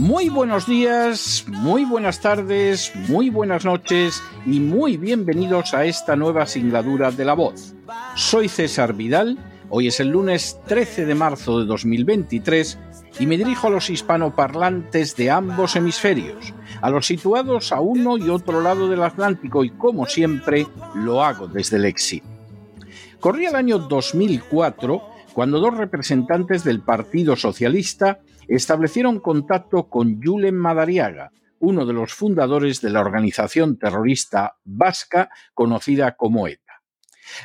Muy 0.00 0.30
buenos 0.30 0.66
días, 0.66 1.44
muy 1.46 1.84
buenas 1.84 2.22
tardes, 2.22 2.90
muy 3.08 3.28
buenas 3.28 3.66
noches 3.66 4.22
y 4.46 4.58
muy 4.58 4.96
bienvenidos 4.96 5.74
a 5.74 5.84
esta 5.84 6.16
nueva 6.16 6.46
singladura 6.46 7.10
de 7.10 7.26
La 7.26 7.34
Voz. 7.34 7.74
Soy 8.14 8.48
César 8.48 8.94
Vidal, 8.94 9.36
hoy 9.68 9.88
es 9.88 10.00
el 10.00 10.08
lunes 10.08 10.58
13 10.66 11.04
de 11.04 11.14
marzo 11.14 11.60
de 11.60 11.66
2023 11.66 12.78
y 13.18 13.26
me 13.26 13.36
dirijo 13.36 13.66
a 13.66 13.70
los 13.70 13.90
hispanoparlantes 13.90 15.16
de 15.16 15.30
ambos 15.30 15.76
hemisferios, 15.76 16.54
a 16.80 16.88
los 16.88 17.04
situados 17.04 17.70
a 17.70 17.80
uno 17.80 18.16
y 18.16 18.30
otro 18.30 18.62
lado 18.62 18.88
del 18.88 19.02
Atlántico 19.02 19.64
y 19.64 19.70
como 19.70 20.06
siempre 20.06 20.66
lo 20.94 21.22
hago 21.22 21.46
desde 21.46 21.76
el 21.76 21.84
exilio. 21.84 22.24
Corría 23.20 23.50
el 23.50 23.56
año 23.56 23.78
2004 23.78 25.02
cuando 25.34 25.60
dos 25.60 25.76
representantes 25.76 26.64
del 26.64 26.80
Partido 26.80 27.36
Socialista 27.36 28.20
establecieron 28.56 29.20
contacto 29.20 29.88
con 29.88 30.20
Julen 30.22 30.56
Madariaga, 30.56 31.32
uno 31.58 31.86
de 31.86 31.92
los 31.92 32.14
fundadores 32.14 32.80
de 32.80 32.90
la 32.90 33.00
organización 33.00 33.78
terrorista 33.78 34.56
vasca 34.64 35.30
conocida 35.54 36.16
como 36.16 36.48
ETA. 36.48 36.82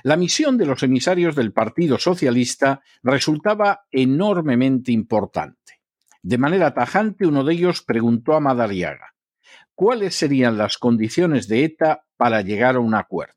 La 0.03 0.17
misión 0.17 0.57
de 0.57 0.65
los 0.65 0.81
emisarios 0.83 1.35
del 1.35 1.53
Partido 1.53 1.99
Socialista 1.99 2.81
resultaba 3.03 3.85
enormemente 3.91 4.91
importante. 4.91 5.81
De 6.23 6.37
manera 6.37 6.73
tajante, 6.73 7.27
uno 7.27 7.43
de 7.43 7.53
ellos 7.53 7.83
preguntó 7.83 8.33
a 8.33 8.39
Madariaga 8.39 9.13
cuáles 9.75 10.15
serían 10.15 10.57
las 10.57 10.77
condiciones 10.77 11.47
de 11.47 11.65
ETA 11.65 12.05
para 12.17 12.41
llegar 12.41 12.77
a 12.77 12.79
un 12.79 12.95
acuerdo. 12.95 13.33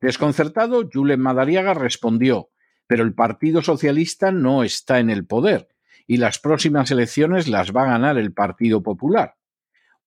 Desconcertado, 0.00 0.88
Julen 0.92 1.20
Madariaga 1.20 1.74
respondió 1.74 2.48
pero 2.92 3.04
el 3.04 3.14
Partido 3.14 3.62
Socialista 3.62 4.32
no 4.32 4.64
está 4.64 4.98
en 4.98 5.08
el 5.08 5.24
poder 5.24 5.71
y 6.06 6.16
las 6.16 6.38
próximas 6.38 6.90
elecciones 6.90 7.48
las 7.48 7.72
va 7.72 7.82
a 7.82 7.92
ganar 7.92 8.18
el 8.18 8.32
Partido 8.32 8.82
Popular. 8.82 9.36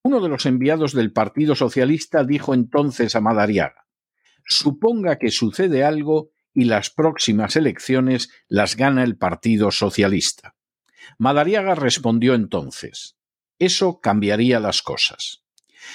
Uno 0.04 0.22
de 0.22 0.30
los 0.30 0.46
enviados 0.46 0.94
del 0.94 1.12
Partido 1.12 1.56
Socialista 1.56 2.24
dijo 2.24 2.54
entonces 2.54 3.16
a 3.16 3.22
Madariaga 3.22 3.86
Suponga 4.48 5.18
que 5.18 5.32
sucede 5.32 5.84
algo 5.84 6.30
y 6.54 6.66
las 6.66 6.90
próximas 6.90 7.56
elecciones 7.56 8.30
las 8.48 8.76
gana 8.76 9.04
el 9.04 9.18
Partido 9.18 9.72
Socialista. 9.72 10.56
Madariaga 11.18 11.76
respondió 11.76 12.36
entonces 12.36 13.18
Eso 13.60 14.00
cambiaría 14.00 14.60
las 14.60 14.82
cosas. 14.82 15.45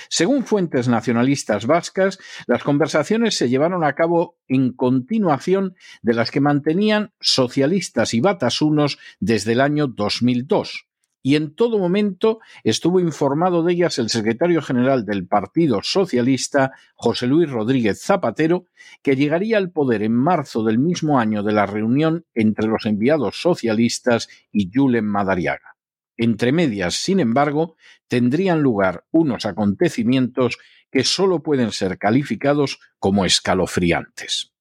Según 0.08 0.44
fuentes 0.44 0.88
nacionalistas 0.88 1.66
vascas, 1.66 2.18
las 2.46 2.62
conversaciones 2.62 3.36
se 3.36 3.48
llevaron 3.48 3.84
a 3.84 3.94
cabo 3.94 4.36
en 4.48 4.72
continuación 4.72 5.74
de 6.02 6.14
las 6.14 6.30
que 6.30 6.40
mantenían 6.40 7.12
socialistas 7.20 8.14
y 8.14 8.20
batasunos 8.20 8.98
desde 9.20 9.52
el 9.52 9.60
año 9.60 9.86
2002, 9.86 10.86
y 11.22 11.36
en 11.36 11.54
todo 11.54 11.78
momento 11.78 12.40
estuvo 12.64 12.98
informado 12.98 13.62
de 13.62 13.74
ellas 13.74 13.98
el 13.98 14.08
secretario 14.08 14.62
general 14.62 15.04
del 15.04 15.26
Partido 15.26 15.80
Socialista, 15.82 16.72
José 16.94 17.26
Luis 17.26 17.50
Rodríguez 17.50 18.00
Zapatero, 18.00 18.64
que 19.02 19.16
llegaría 19.16 19.58
al 19.58 19.70
poder 19.70 20.02
en 20.02 20.14
marzo 20.14 20.64
del 20.64 20.78
mismo 20.78 21.18
año 21.18 21.42
de 21.42 21.52
la 21.52 21.66
reunión 21.66 22.24
entre 22.34 22.68
los 22.68 22.86
enviados 22.86 23.40
socialistas 23.40 24.28
y 24.50 24.70
Julen 24.72 25.06
Madariaga. 25.06 25.76
Entre 26.22 26.52
medias, 26.52 26.96
sin 26.96 27.18
embargo, 27.18 27.76
tendrían 28.06 28.60
lugar 28.60 29.06
unos 29.10 29.46
acontecimientos 29.46 30.58
que 30.92 31.02
sólo 31.02 31.42
pueden 31.42 31.72
ser 31.72 31.96
calificados 31.96 32.78
como 32.98 33.24
escalofriantes. 33.24 34.52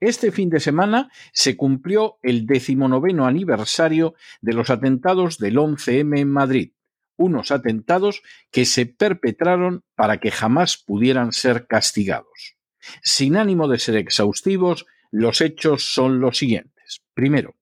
Este 0.00 0.32
fin 0.32 0.48
de 0.48 0.60
semana 0.60 1.10
se 1.34 1.58
cumplió 1.58 2.16
el 2.22 2.46
decimonoveno 2.46 3.26
aniversario 3.26 4.14
de 4.40 4.54
los 4.54 4.70
atentados 4.70 5.36
del 5.36 5.58
11M 5.58 6.20
en 6.20 6.30
Madrid, 6.30 6.72
unos 7.18 7.50
atentados 7.50 8.22
que 8.50 8.64
se 8.64 8.86
perpetraron 8.86 9.84
para 9.94 10.20
que 10.20 10.30
jamás 10.30 10.78
pudieran 10.78 11.32
ser 11.32 11.66
castigados. 11.66 12.56
Sin 13.02 13.36
ánimo 13.36 13.68
de 13.68 13.78
ser 13.78 13.96
exhaustivos, 13.96 14.86
los 15.10 15.42
hechos 15.42 15.92
son 15.92 16.20
los 16.20 16.38
siguientes. 16.38 17.02
Primero, 17.12 17.57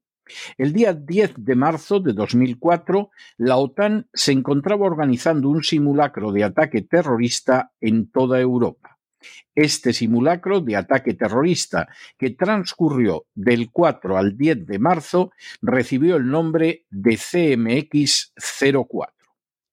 el 0.58 0.72
día 0.72 0.92
10 0.92 1.34
de 1.38 1.54
marzo 1.54 2.00
de 2.00 2.12
2004, 2.12 3.10
la 3.38 3.56
OTAN 3.56 4.08
se 4.12 4.32
encontraba 4.32 4.86
organizando 4.86 5.48
un 5.48 5.62
simulacro 5.62 6.32
de 6.32 6.44
ataque 6.44 6.82
terrorista 6.82 7.72
en 7.80 8.10
toda 8.10 8.40
Europa. 8.40 8.98
Este 9.54 9.92
simulacro 9.92 10.60
de 10.60 10.76
ataque 10.76 11.14
terrorista, 11.14 11.88
que 12.18 12.30
transcurrió 12.30 13.26
del 13.34 13.70
4 13.70 14.18
al 14.18 14.36
10 14.36 14.66
de 14.66 14.78
marzo, 14.78 15.30
recibió 15.62 16.16
el 16.16 16.28
nombre 16.28 16.84
de 16.90 17.12
CMX-04. 17.12 19.12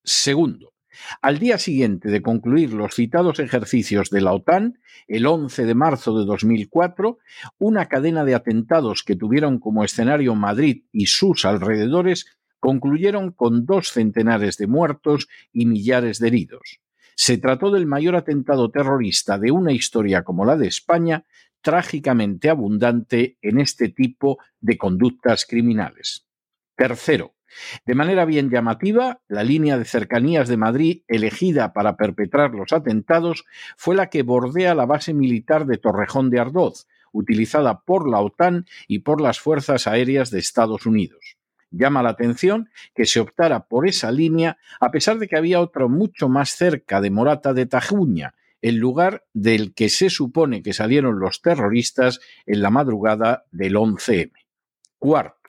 Segundo, 0.04 0.73
al 1.22 1.40
día 1.40 1.58
siguiente 1.58 2.10
de 2.10 2.22
concluir 2.22 2.74
los 2.74 2.96
citados 2.96 3.40
ejercicios 3.40 4.10
de 4.10 4.22
la 4.22 4.34
OTAN, 4.34 4.80
el 5.08 5.26
11 5.26 5.66
de 5.66 5.76
marzo 5.76 6.18
de 6.18 6.26
2004, 6.26 7.18
una 7.58 7.88
cadena 7.88 8.26
de 8.26 8.36
atentados 8.36 9.04
que 9.04 9.16
tuvieron 9.16 9.60
como 9.60 9.84
escenario 9.84 10.36
Madrid 10.36 10.84
y 10.92 11.08
sus 11.08 11.46
alrededores 11.46 12.26
concluyeron 12.60 13.32
con 13.32 13.66
dos 13.66 13.90
centenares 13.90 14.58
de 14.58 14.68
muertos 14.68 15.28
y 15.52 15.66
millares 15.66 16.20
de 16.20 16.28
heridos. 16.28 16.80
Se 17.16 17.38
trató 17.38 17.72
del 17.72 17.86
mayor 17.86 18.16
atentado 18.16 18.72
terrorista 18.72 19.38
de 19.38 19.52
una 19.52 19.74
historia 19.74 20.24
como 20.24 20.46
la 20.46 20.56
de 20.56 20.68
España, 20.68 21.26
trágicamente 21.62 22.50
abundante 22.50 23.38
en 23.42 23.60
este 23.60 23.90
tipo 23.90 24.38
de 24.60 24.78
conductas 24.78 25.46
criminales. 25.46 26.26
Tercero, 26.76 27.36
de 27.86 27.96
manera 27.96 28.26
bien 28.26 28.50
llamativa, 28.50 29.22
la 29.28 29.44
línea 29.44 29.78
de 29.78 29.86
cercanías 29.86 30.48
de 30.48 30.58
Madrid 30.58 31.02
elegida 31.08 31.74
para 31.74 31.98
perpetrar 31.98 32.52
los 32.52 32.74
atentados 32.74 33.46
fue 33.78 33.96
la 33.96 34.10
que 34.10 34.24
bordea 34.24 34.76
la 34.76 34.86
base 34.86 35.14
militar 35.14 35.66
de 35.66 35.78
Torrejón 35.78 36.30
de 36.30 36.40
Ardoz, 36.40 36.88
utilizada 37.12 37.82
por 37.82 38.10
la 38.10 38.20
OTAN 38.20 38.66
y 38.88 39.00
por 39.00 39.22
las 39.22 39.40
Fuerzas 39.40 39.88
Aéreas 39.88 40.32
de 40.32 40.40
Estados 40.40 40.86
Unidos. 40.86 41.38
Llama 41.72 42.04
la 42.04 42.10
atención 42.10 42.70
que 42.94 43.06
se 43.06 43.20
optara 43.20 43.66
por 43.66 43.88
esa 43.88 44.12
línea 44.12 44.58
a 44.80 44.92
pesar 44.92 45.18
de 45.18 45.28
que 45.28 45.38
había 45.38 45.60
otra 45.60 45.88
mucho 45.88 46.30
más 46.30 46.52
cerca 46.52 47.02
de 47.02 47.10
Morata 47.10 47.54
de 47.54 47.66
Tajuña, 47.66 48.36
el 48.62 48.78
lugar 48.78 49.26
del 49.34 49.74
que 49.74 49.90
se 49.90 50.10
supone 50.10 50.62
que 50.62 50.74
salieron 50.74 51.20
los 51.20 51.42
terroristas 51.42 52.20
en 52.46 52.62
la 52.62 52.70
madrugada 52.70 53.46
del 53.52 53.76
11M. 53.76 54.32
Cuarto, 55.00 55.43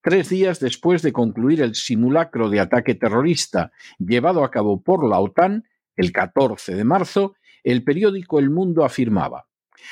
Tres 0.00 0.28
días 0.28 0.60
después 0.60 1.02
de 1.02 1.12
concluir 1.12 1.62
el 1.62 1.74
simulacro 1.74 2.48
de 2.48 2.60
ataque 2.60 2.94
terrorista 2.94 3.72
llevado 3.98 4.44
a 4.44 4.50
cabo 4.50 4.82
por 4.82 5.08
la 5.08 5.18
OTAN, 5.20 5.64
el 5.96 6.12
14 6.12 6.74
de 6.74 6.84
marzo, 6.84 7.34
el 7.62 7.84
periódico 7.84 8.38
El 8.38 8.50
Mundo 8.50 8.84
afirmaba 8.84 9.46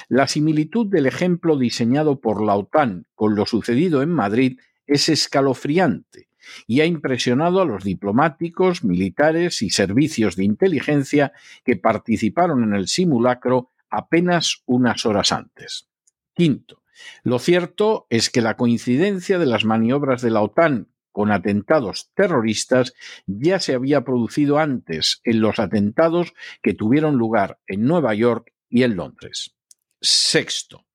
La 0.09 0.27
similitud 0.27 0.87
del 0.87 1.07
ejemplo 1.07 1.57
diseñado 1.57 2.21
por 2.21 2.43
la 2.43 2.57
OTAN 2.57 3.07
con 3.15 3.35
lo 3.35 3.47
sucedido 3.47 4.03
en 4.03 4.11
Madrid 4.11 4.59
es 4.87 5.09
escalofriante 5.09 6.29
y 6.67 6.81
ha 6.81 6.87
impresionado 6.87 7.61
a 7.61 7.67
los 7.67 7.85
diplomáticos, 7.85 8.85
militares 8.85 9.61
y 9.61 9.71
servicios 9.71 10.37
de 10.37 10.45
inteligencia 10.45 11.33
que 11.65 11.77
participaron 11.77 12.65
en 12.65 12.75
el 12.75 12.89
simulacro 12.89 13.71
apenas 13.91 14.63
unas 14.67 15.05
horas 15.07 15.33
antes. 15.33 15.89
Quinto, 16.35 16.83
lo 17.23 17.39
cierto 17.39 18.07
es 18.11 18.31
que 18.31 18.41
la 18.41 18.57
coincidencia 18.57 19.39
de 19.39 19.47
las 19.47 19.65
maniobras 19.65 20.23
de 20.23 20.31
la 20.31 20.43
OTAN 20.43 20.89
con 21.13 21.33
atentados 21.33 22.11
terroristas 22.15 22.95
ya 23.27 23.59
se 23.59 23.75
había 23.75 24.05
producido 24.05 24.59
antes 24.59 25.21
en 25.25 25.41
los 25.41 25.59
atentados 25.59 26.33
que 26.63 26.75
tuvieron 26.75 27.17
lugar 27.17 27.59
en 27.67 27.85
Nueva 27.85 28.15
York 28.15 28.53
y 28.69 28.85
en 28.85 28.97
Londres. 28.97 29.57
Sexto, 30.01 30.87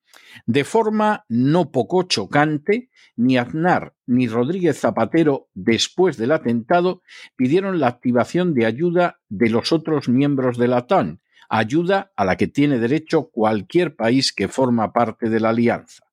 de 0.45 0.63
forma 0.63 1.25
no 1.27 1.71
poco 1.71 2.03
chocante, 2.03 2.89
ni 3.15 3.37
Aznar 3.37 3.95
ni 4.05 4.27
Rodríguez 4.27 4.79
Zapatero, 4.79 5.49
después 5.53 6.17
del 6.17 6.31
atentado, 6.31 7.01
pidieron 7.35 7.79
la 7.79 7.87
activación 7.87 8.53
de 8.53 8.65
ayuda 8.65 9.19
de 9.29 9.49
los 9.49 9.71
otros 9.71 10.09
miembros 10.09 10.57
de 10.57 10.67
la 10.67 10.79
OTAN, 10.79 11.21
ayuda 11.55 12.11
a 12.15 12.25
la 12.25 12.35
que 12.35 12.47
tiene 12.47 12.79
derecho 12.79 13.29
cualquier 13.29 13.95
país 13.95 14.33
que 14.33 14.47
forma 14.47 14.91
parte 14.91 15.29
de 15.29 15.39
la 15.39 15.49
alianza. 15.49 16.03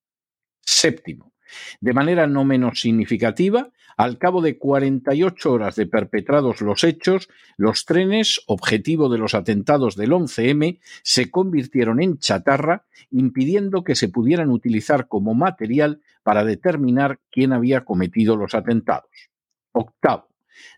Séptimo, 0.60 1.32
de 1.80 1.94
manera 1.94 2.26
no 2.26 2.44
menos 2.44 2.82
significativa, 2.82 3.70
al 3.96 4.18
cabo 4.18 4.42
de 4.42 4.58
48 4.58 5.50
horas 5.50 5.76
de 5.76 5.86
perpetrados 5.86 6.60
los 6.60 6.84
hechos, 6.84 7.30
los 7.56 7.86
trenes, 7.86 8.42
objetivo 8.48 9.08
de 9.08 9.16
los 9.16 9.32
atentados 9.32 9.96
del 9.96 10.10
11M, 10.10 10.78
se 11.02 11.30
convirtieron 11.30 12.02
en 12.02 12.18
chatarra, 12.18 12.84
impidiendo 13.10 13.82
que 13.82 13.94
se 13.94 14.08
pudieran 14.08 14.50
utilizar 14.50 15.08
como 15.08 15.32
material 15.32 16.02
para 16.22 16.44
determinar 16.44 17.18
quién 17.30 17.54
había 17.54 17.86
cometido 17.86 18.36
los 18.36 18.54
atentados. 18.54 19.30
Octavo. 19.72 20.28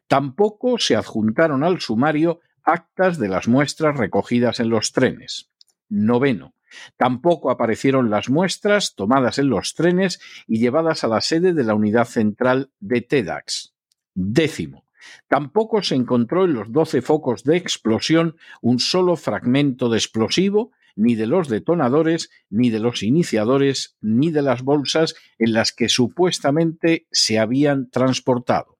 Tampoco 0.07 0.79
se 0.79 0.95
adjuntaron 0.95 1.65
al 1.65 1.81
sumario 1.81 2.41
actas 2.65 3.19
de 3.19 3.29
las 3.29 3.49
muestras 3.49 3.97
recogidas 3.97 4.61
en 4.61 4.69
los 4.69 4.93
trenes. 4.93 5.51
Noveno. 5.89 6.55
Tampoco 6.97 7.51
aparecieron 7.51 8.11
las 8.11 8.31
muestras 8.31 8.95
tomadas 8.95 9.39
en 9.39 9.51
los 9.51 9.75
trenes 9.75 10.21
y 10.47 10.59
llevadas 10.59 11.05
a 11.05 11.09
la 11.09 11.21
sede 11.21 11.53
de 11.53 11.65
la 11.65 11.75
unidad 11.75 12.07
central 12.07 12.71
de 12.81 13.03
TEDAX. 13.03 13.75
Décimo. 14.15 14.87
Tampoco 15.29 15.83
se 15.83 15.95
encontró 15.95 16.45
en 16.45 16.55
los 16.55 16.73
doce 16.73 17.03
focos 17.03 17.45
de 17.45 17.57
explosión 17.57 18.37
un 18.61 18.79
solo 18.79 19.17
fragmento 19.17 19.89
de 19.89 19.99
explosivo, 19.99 20.71
ni 20.95 21.15
de 21.15 21.27
los 21.27 21.49
detonadores, 21.49 22.31
ni 22.51 22.71
de 22.71 22.79
los 22.79 23.03
iniciadores, 23.03 23.97
ni 24.01 24.31
de 24.31 24.43
las 24.43 24.63
bolsas 24.63 25.15
en 25.39 25.53
las 25.53 25.73
que 25.73 25.89
supuestamente 25.89 27.07
se 27.11 27.39
habían 27.39 27.91
transportado. 27.91 28.79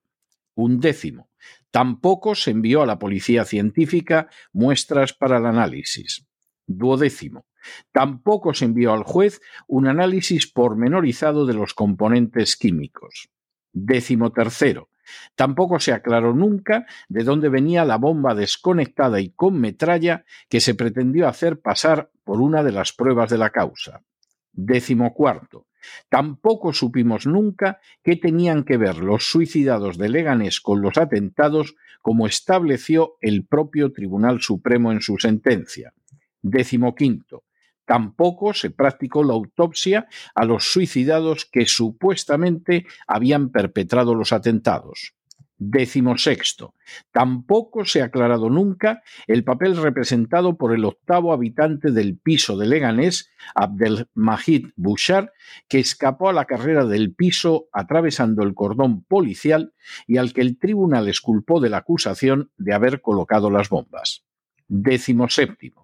Un 0.55 0.79
décimo. 0.79 1.29
Tampoco 1.73 2.35
se 2.35 2.51
envió 2.51 2.83
a 2.83 2.85
la 2.85 2.99
policía 2.99 3.45
científica 3.45 4.29
muestras 4.51 5.11
para 5.11 5.39
el 5.39 5.47
análisis. 5.47 6.23
Duodécimo. 6.67 7.47
Tampoco 7.91 8.53
se 8.53 8.65
envió 8.65 8.93
al 8.93 9.01
juez 9.01 9.41
un 9.67 9.87
análisis 9.87 10.45
pormenorizado 10.45 11.47
de 11.47 11.55
los 11.55 11.73
componentes 11.73 12.57
químicos. 12.57 13.27
Décimo 13.71 14.31
tercero. 14.31 14.89
Tampoco 15.33 15.79
se 15.79 15.93
aclaró 15.93 16.35
nunca 16.35 16.85
de 17.09 17.23
dónde 17.23 17.49
venía 17.49 17.85
la 17.85 17.97
bomba 17.97 18.35
desconectada 18.35 19.19
y 19.19 19.31
con 19.31 19.59
metralla 19.59 20.25
que 20.49 20.59
se 20.59 20.75
pretendió 20.75 21.27
hacer 21.27 21.59
pasar 21.59 22.11
por 22.23 22.39
una 22.39 22.61
de 22.61 22.71
las 22.71 22.93
pruebas 22.93 23.31
de 23.31 23.39
la 23.39 23.49
causa. 23.49 24.03
Décimo 24.51 25.11
cuarto. 25.15 25.65
Tampoco 26.09 26.73
supimos 26.73 27.25
nunca 27.25 27.79
qué 28.03 28.15
tenían 28.15 28.63
que 28.63 28.77
ver 28.77 28.97
los 28.97 29.25
suicidados 29.29 29.97
de 29.97 30.09
Leganés 30.09 30.61
con 30.61 30.81
los 30.81 30.97
atentados, 30.97 31.75
como 32.01 32.27
estableció 32.27 33.15
el 33.21 33.45
propio 33.45 33.91
Tribunal 33.91 34.41
Supremo 34.41 34.91
en 34.91 35.01
su 35.01 35.17
sentencia. 35.17 35.93
Décimo 36.41 36.95
quinto. 36.95 37.43
Tampoco 37.85 38.53
se 38.53 38.69
practicó 38.69 39.23
la 39.23 39.33
autopsia 39.33 40.07
a 40.35 40.45
los 40.45 40.71
suicidados 40.71 41.45
que 41.45 41.65
supuestamente 41.65 42.85
habían 43.07 43.49
perpetrado 43.49 44.15
los 44.15 44.31
atentados. 44.31 45.13
Décimo 45.57 46.17
sexto. 46.17 46.73
Tampoco 47.11 47.85
se 47.85 48.01
ha 48.01 48.05
aclarado 48.05 48.49
nunca 48.49 49.01
el 49.27 49.43
papel 49.43 49.77
representado 49.77 50.57
por 50.57 50.73
el 50.73 50.83
octavo 50.83 51.31
habitante 51.31 51.91
del 51.91 52.17
piso 52.17 52.57
de 52.57 52.67
Leganés, 52.67 53.29
Abdelmajid 53.55 54.69
Bouchard, 54.75 55.29
que 55.69 55.79
escapó 55.79 56.29
a 56.29 56.33
la 56.33 56.45
carrera 56.45 56.85
del 56.85 57.13
piso 57.13 57.67
atravesando 57.71 58.43
el 58.43 58.55
cordón 58.55 59.03
policial 59.03 59.73
y 60.07 60.17
al 60.17 60.33
que 60.33 60.41
el 60.41 60.57
tribunal 60.57 61.07
esculpó 61.07 61.59
de 61.59 61.69
la 61.69 61.77
acusación 61.77 62.51
de 62.57 62.73
haber 62.73 63.01
colocado 63.01 63.49
las 63.49 63.69
bombas. 63.69 64.23
Décimo 64.67 65.29
séptimo. 65.29 65.82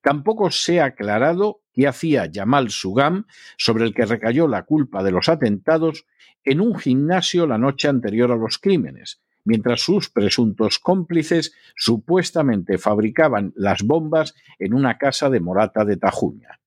Tampoco 0.00 0.50
se 0.50 0.80
ha 0.80 0.86
aclarado 0.86 1.62
qué 1.72 1.86
hacía 1.86 2.26
Yamal 2.26 2.70
Sugam, 2.70 3.26
sobre 3.56 3.84
el 3.84 3.94
que 3.94 4.06
recayó 4.06 4.48
la 4.48 4.64
culpa 4.64 5.02
de 5.02 5.12
los 5.12 5.28
atentados, 5.28 6.06
en 6.44 6.60
un 6.60 6.76
gimnasio 6.78 7.46
la 7.46 7.58
noche 7.58 7.88
anterior 7.88 8.32
a 8.32 8.36
los 8.36 8.58
crímenes, 8.58 9.20
mientras 9.44 9.80
sus 9.80 10.10
presuntos 10.10 10.78
cómplices 10.78 11.54
supuestamente 11.76 12.78
fabricaban 12.78 13.52
las 13.56 13.82
bombas 13.82 14.34
en 14.58 14.74
una 14.74 14.98
casa 14.98 15.30
de 15.30 15.40
Morata 15.40 15.84
de 15.84 15.96
Tajuña. 15.96 16.60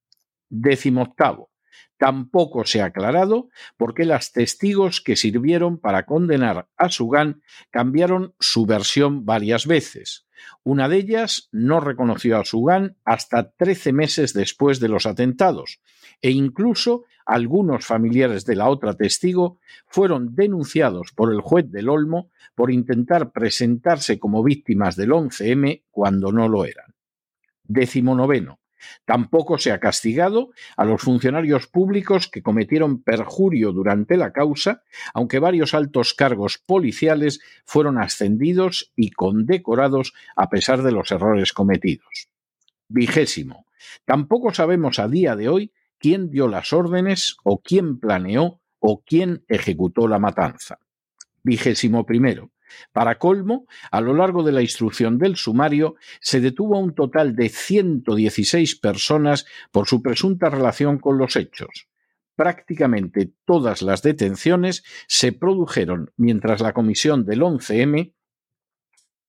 Décimo 0.49 1.03
octavo. 1.03 1.49
Tampoco 1.97 2.65
se 2.65 2.81
ha 2.81 2.85
aclarado 2.85 3.49
por 3.77 3.93
qué 3.93 4.05
las 4.05 4.31
testigos 4.31 4.99
que 4.99 5.15
sirvieron 5.15 5.77
para 5.77 6.05
condenar 6.05 6.67
a 6.75 6.89
Sugán 6.89 7.41
cambiaron 7.71 8.33
su 8.39 8.65
versión 8.65 9.25
varias 9.25 9.65
veces. 9.67 10.25
Una 10.63 10.89
de 10.89 10.97
ellas 10.97 11.49
no 11.51 11.79
reconoció 11.79 12.37
a 12.37 12.45
Sugán 12.45 12.95
hasta 13.03 13.51
13 13.51 13.93
meses 13.93 14.33
después 14.33 14.79
de 14.79 14.89
los 14.89 15.05
atentados, 15.05 15.79
e 16.21 16.31
incluso 16.31 17.05
algunos 17.25 17.85
familiares 17.85 18.45
de 18.45 18.55
la 18.55 18.69
otra 18.69 18.95
testigo 18.95 19.59
fueron 19.87 20.35
denunciados 20.35 21.11
por 21.15 21.31
el 21.33 21.41
juez 21.41 21.69
del 21.71 21.89
Olmo 21.89 22.29
por 22.55 22.71
intentar 22.71 23.31
presentarse 23.31 24.19
como 24.19 24.43
víctimas 24.43 24.95
del 24.95 25.11
11M 25.11 25.83
cuando 25.91 26.31
no 26.31 26.47
lo 26.49 26.65
eran. 26.65 26.93
Décimo 27.63 28.15
noveno. 28.15 28.59
Tampoco 29.05 29.57
se 29.57 29.71
ha 29.71 29.79
castigado 29.79 30.51
a 30.77 30.85
los 30.85 31.01
funcionarios 31.01 31.67
públicos 31.67 32.27
que 32.27 32.41
cometieron 32.41 33.01
perjurio 33.03 33.71
durante 33.71 34.17
la 34.17 34.31
causa, 34.31 34.83
aunque 35.13 35.39
varios 35.39 35.73
altos 35.73 36.13
cargos 36.13 36.57
policiales 36.57 37.39
fueron 37.65 37.97
ascendidos 37.97 38.91
y 38.95 39.11
condecorados 39.11 40.13
a 40.35 40.49
pesar 40.49 40.83
de 40.83 40.91
los 40.91 41.11
errores 41.11 41.53
cometidos. 41.53 42.29
Vigésimo. 42.87 43.65
Tampoco 44.05 44.53
sabemos 44.53 44.99
a 44.99 45.07
día 45.07 45.35
de 45.35 45.49
hoy 45.49 45.71
quién 45.97 46.29
dio 46.29 46.47
las 46.47 46.73
órdenes 46.73 47.37
o 47.43 47.61
quién 47.61 47.99
planeó 47.99 48.61
o 48.79 49.03
quién 49.05 49.45
ejecutó 49.47 50.07
la 50.07 50.19
matanza. 50.19 50.79
Vigésimo 51.43 52.05
primero. 52.05 52.51
Para 52.91 53.17
colmo, 53.17 53.67
a 53.91 54.01
lo 54.01 54.13
largo 54.13 54.43
de 54.43 54.51
la 54.51 54.61
instrucción 54.61 55.17
del 55.17 55.35
sumario 55.35 55.95
se 56.21 56.41
detuvo 56.41 56.75
a 56.75 56.79
un 56.79 56.93
total 56.93 57.35
de 57.35 57.49
116 57.49 58.75
personas 58.77 59.45
por 59.71 59.87
su 59.87 60.01
presunta 60.01 60.49
relación 60.49 60.99
con 60.99 61.17
los 61.17 61.35
hechos. 61.35 61.87
Prácticamente 62.35 63.31
todas 63.45 63.81
las 63.81 64.01
detenciones 64.01 64.83
se 65.07 65.31
produjeron 65.31 66.11
mientras 66.17 66.61
la 66.61 66.73
comisión 66.73 67.25
del 67.25 67.41
11M 67.41 68.13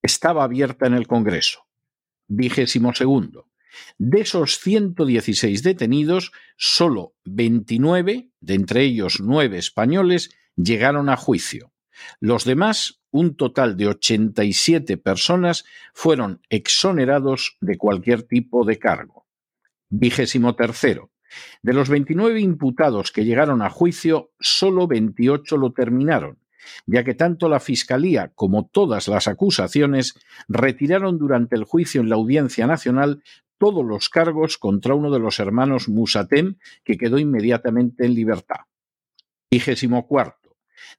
estaba 0.02 0.44
abierta 0.44 0.86
en 0.86 0.94
el 0.94 1.06
Congreso. 1.06 1.66
Vigésimo 2.28 2.94
segundo. 2.94 3.48
De 3.98 4.20
esos 4.20 4.58
116 4.58 5.62
detenidos, 5.62 6.32
solo 6.56 7.14
29, 7.24 8.30
de 8.40 8.54
entre 8.54 8.84
ellos 8.84 9.20
nueve 9.20 9.58
españoles, 9.58 10.30
llegaron 10.56 11.08
a 11.08 11.16
juicio. 11.16 11.72
Los 12.20 12.44
demás, 12.44 13.02
un 13.14 13.36
total 13.36 13.76
de 13.76 13.86
87 13.86 14.96
personas, 14.96 15.64
fueron 15.92 16.40
exonerados 16.48 17.56
de 17.60 17.78
cualquier 17.78 18.24
tipo 18.24 18.64
de 18.64 18.80
cargo. 18.80 19.24
Vigésimo 19.88 20.56
tercero. 20.56 21.12
De 21.62 21.72
los 21.72 21.88
29 21.88 22.40
imputados 22.40 23.12
que 23.12 23.24
llegaron 23.24 23.62
a 23.62 23.70
juicio, 23.70 24.32
solo 24.40 24.88
28 24.88 25.56
lo 25.56 25.72
terminaron, 25.72 26.38
ya 26.86 27.04
que 27.04 27.14
tanto 27.14 27.48
la 27.48 27.60
Fiscalía 27.60 28.32
como 28.34 28.66
todas 28.66 29.06
las 29.06 29.28
acusaciones 29.28 30.14
retiraron 30.48 31.16
durante 31.16 31.54
el 31.54 31.62
juicio 31.62 32.00
en 32.00 32.08
la 32.08 32.16
Audiencia 32.16 32.66
Nacional 32.66 33.22
todos 33.58 33.84
los 33.84 34.08
cargos 34.08 34.58
contra 34.58 34.96
uno 34.96 35.12
de 35.12 35.20
los 35.20 35.38
hermanos 35.38 35.88
Musatem, 35.88 36.56
que 36.82 36.96
quedó 36.96 37.20
inmediatamente 37.20 38.06
en 38.06 38.14
libertad. 38.14 38.66
Vigésimo 39.52 40.04
cuarto. 40.08 40.43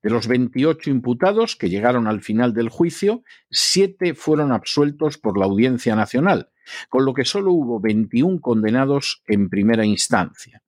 De 0.01 0.10
los 0.10 0.27
28 0.27 0.89
imputados 0.89 1.55
que 1.55 1.70
llegaron 1.70 2.08
al 2.08 2.22
final 2.22 2.53
del 2.53 2.70
juicio, 2.70 3.24
siete 3.50 4.13
fueron 4.13 4.51
absueltos 4.51 5.17
por 5.17 5.38
la 5.38 5.46
Audiencia 5.46 5.96
Nacional, 5.96 6.50
con 6.89 7.05
lo 7.05 7.13
que 7.13 7.25
solo 7.25 7.51
hubo 7.51 7.79
21 7.79 8.39
condenados 8.41 9.24
en 9.27 9.50
primera 9.50 9.86
instancia. 9.86 10.62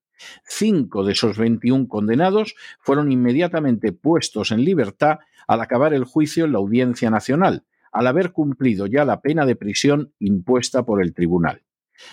Cinco 0.45 1.03
de 1.03 1.13
esos 1.13 1.37
21 1.37 1.87
condenados 1.87 2.55
fueron 2.79 3.11
inmediatamente 3.11 3.91
puestos 3.91 4.51
en 4.51 4.63
libertad 4.63 5.19
al 5.47 5.61
acabar 5.61 5.93
el 5.93 6.03
juicio 6.03 6.45
en 6.45 6.53
la 6.53 6.57
Audiencia 6.57 7.09
Nacional, 7.09 7.65
al 7.91 8.07
haber 8.07 8.31
cumplido 8.31 8.87
ya 8.87 9.05
la 9.05 9.21
pena 9.21 9.45
de 9.45 9.55
prisión 9.55 10.13
impuesta 10.19 10.83
por 10.83 11.01
el 11.01 11.13
tribunal. 11.13 11.63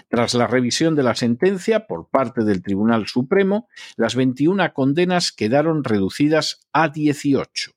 Tras 0.08 0.34
la 0.34 0.46
revisión 0.46 0.94
de 0.94 1.02
la 1.02 1.14
sentencia 1.14 1.86
por 1.86 2.08
parte 2.08 2.44
del 2.44 2.62
Tribunal 2.62 3.06
Supremo, 3.06 3.68
las 3.96 4.14
21 4.14 4.72
condenas 4.72 5.32
quedaron 5.32 5.84
reducidas 5.84 6.66
a 6.72 6.88
18. 6.88 7.72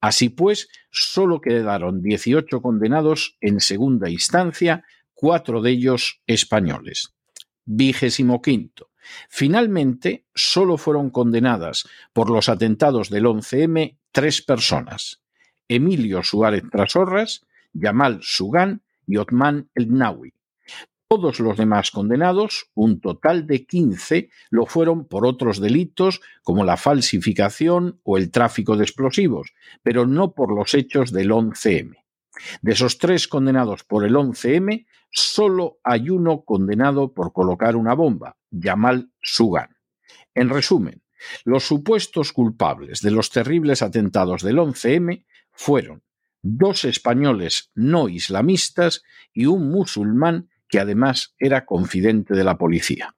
Así 0.00 0.30
pues, 0.30 0.68
solo 0.90 1.40
quedaron 1.40 2.02
18 2.02 2.60
condenados 2.60 3.36
en 3.40 3.60
segunda 3.60 4.10
instancia, 4.10 4.84
cuatro 5.14 5.62
de 5.62 5.70
ellos 5.70 6.20
españoles. 6.26 7.14
Vigésimo 7.64 8.42
quinto. 8.42 8.90
Finalmente, 9.28 10.26
solo 10.34 10.76
fueron 10.76 11.10
condenadas 11.10 11.88
por 12.12 12.30
los 12.30 12.48
atentados 12.48 13.10
del 13.10 13.26
11M 13.26 13.98
tres 14.10 14.42
personas: 14.42 15.22
Emilio 15.68 16.22
Suárez 16.22 16.64
Trasorras, 16.70 17.46
Yamal 17.72 18.20
Sugán 18.22 18.82
y 19.06 19.16
Otman 19.16 19.70
El 19.74 19.92
Nawi. 19.92 20.34
Todos 21.14 21.40
los 21.40 21.58
demás 21.58 21.90
condenados, 21.90 22.70
un 22.72 22.98
total 22.98 23.46
de 23.46 23.66
15, 23.66 24.30
lo 24.48 24.64
fueron 24.64 25.06
por 25.06 25.26
otros 25.26 25.60
delitos 25.60 26.22
como 26.42 26.64
la 26.64 26.78
falsificación 26.78 28.00
o 28.02 28.16
el 28.16 28.30
tráfico 28.30 28.78
de 28.78 28.84
explosivos, 28.84 29.52
pero 29.82 30.06
no 30.06 30.32
por 30.32 30.56
los 30.56 30.72
hechos 30.72 31.12
del 31.12 31.30
11M. 31.30 32.02
De 32.62 32.72
esos 32.72 32.96
tres 32.96 33.28
condenados 33.28 33.84
por 33.84 34.06
el 34.06 34.14
11M, 34.14 34.86
solo 35.10 35.80
hay 35.84 36.08
uno 36.08 36.44
condenado 36.46 37.12
por 37.12 37.34
colocar 37.34 37.76
una 37.76 37.92
bomba, 37.92 38.38
Yamal 38.50 39.12
Sugan. 39.20 39.76
En 40.34 40.48
resumen, 40.48 41.02
los 41.44 41.64
supuestos 41.64 42.32
culpables 42.32 43.02
de 43.02 43.10
los 43.10 43.28
terribles 43.28 43.82
atentados 43.82 44.40
del 44.40 44.56
11M 44.56 45.26
fueron 45.50 46.02
dos 46.40 46.86
españoles 46.86 47.70
no 47.74 48.08
islamistas 48.08 49.02
y 49.34 49.44
un 49.44 49.70
musulmán 49.70 50.48
que 50.72 50.80
además 50.80 51.34
era 51.38 51.66
confidente 51.66 52.34
de 52.34 52.44
la 52.44 52.56
policía. 52.56 53.14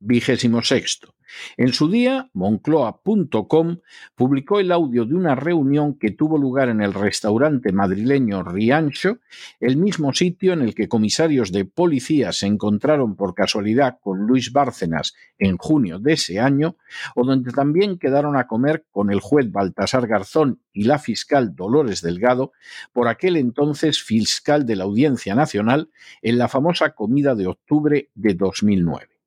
Vigésimo 0.00 0.62
sexto. 0.62 1.14
En 1.56 1.72
su 1.72 1.90
día, 1.90 2.30
Moncloa.com 2.32 3.78
publicó 4.14 4.60
el 4.60 4.72
audio 4.72 5.04
de 5.04 5.14
una 5.14 5.34
reunión 5.34 5.98
que 5.98 6.10
tuvo 6.10 6.38
lugar 6.38 6.68
en 6.68 6.80
el 6.80 6.94
restaurante 6.94 7.72
madrileño 7.72 8.42
Riancho, 8.42 9.18
el 9.60 9.76
mismo 9.76 10.12
sitio 10.14 10.52
en 10.52 10.62
el 10.62 10.74
que 10.74 10.88
comisarios 10.88 11.52
de 11.52 11.64
policía 11.64 12.32
se 12.32 12.46
encontraron 12.46 13.14
por 13.16 13.34
casualidad 13.34 13.98
con 14.00 14.26
Luis 14.26 14.52
Bárcenas 14.52 15.14
en 15.38 15.58
junio 15.58 15.98
de 15.98 16.14
ese 16.14 16.40
año, 16.40 16.76
o 17.14 17.24
donde 17.24 17.52
también 17.52 17.98
quedaron 17.98 18.36
a 18.36 18.46
comer 18.46 18.86
con 18.90 19.10
el 19.10 19.20
juez 19.20 19.50
Baltasar 19.52 20.06
Garzón 20.06 20.62
y 20.72 20.84
la 20.84 20.98
fiscal 20.98 21.54
Dolores 21.54 22.00
Delgado, 22.00 22.52
por 22.92 23.08
aquel 23.08 23.36
entonces 23.36 24.02
fiscal 24.02 24.64
de 24.64 24.76
la 24.76 24.84
Audiencia 24.84 25.34
Nacional, 25.34 25.90
en 26.22 26.38
la 26.38 26.48
famosa 26.48 26.94
comida 26.94 27.34
de 27.34 27.48
octubre 27.48 28.10
de 28.14 28.34
2009. 28.34 29.17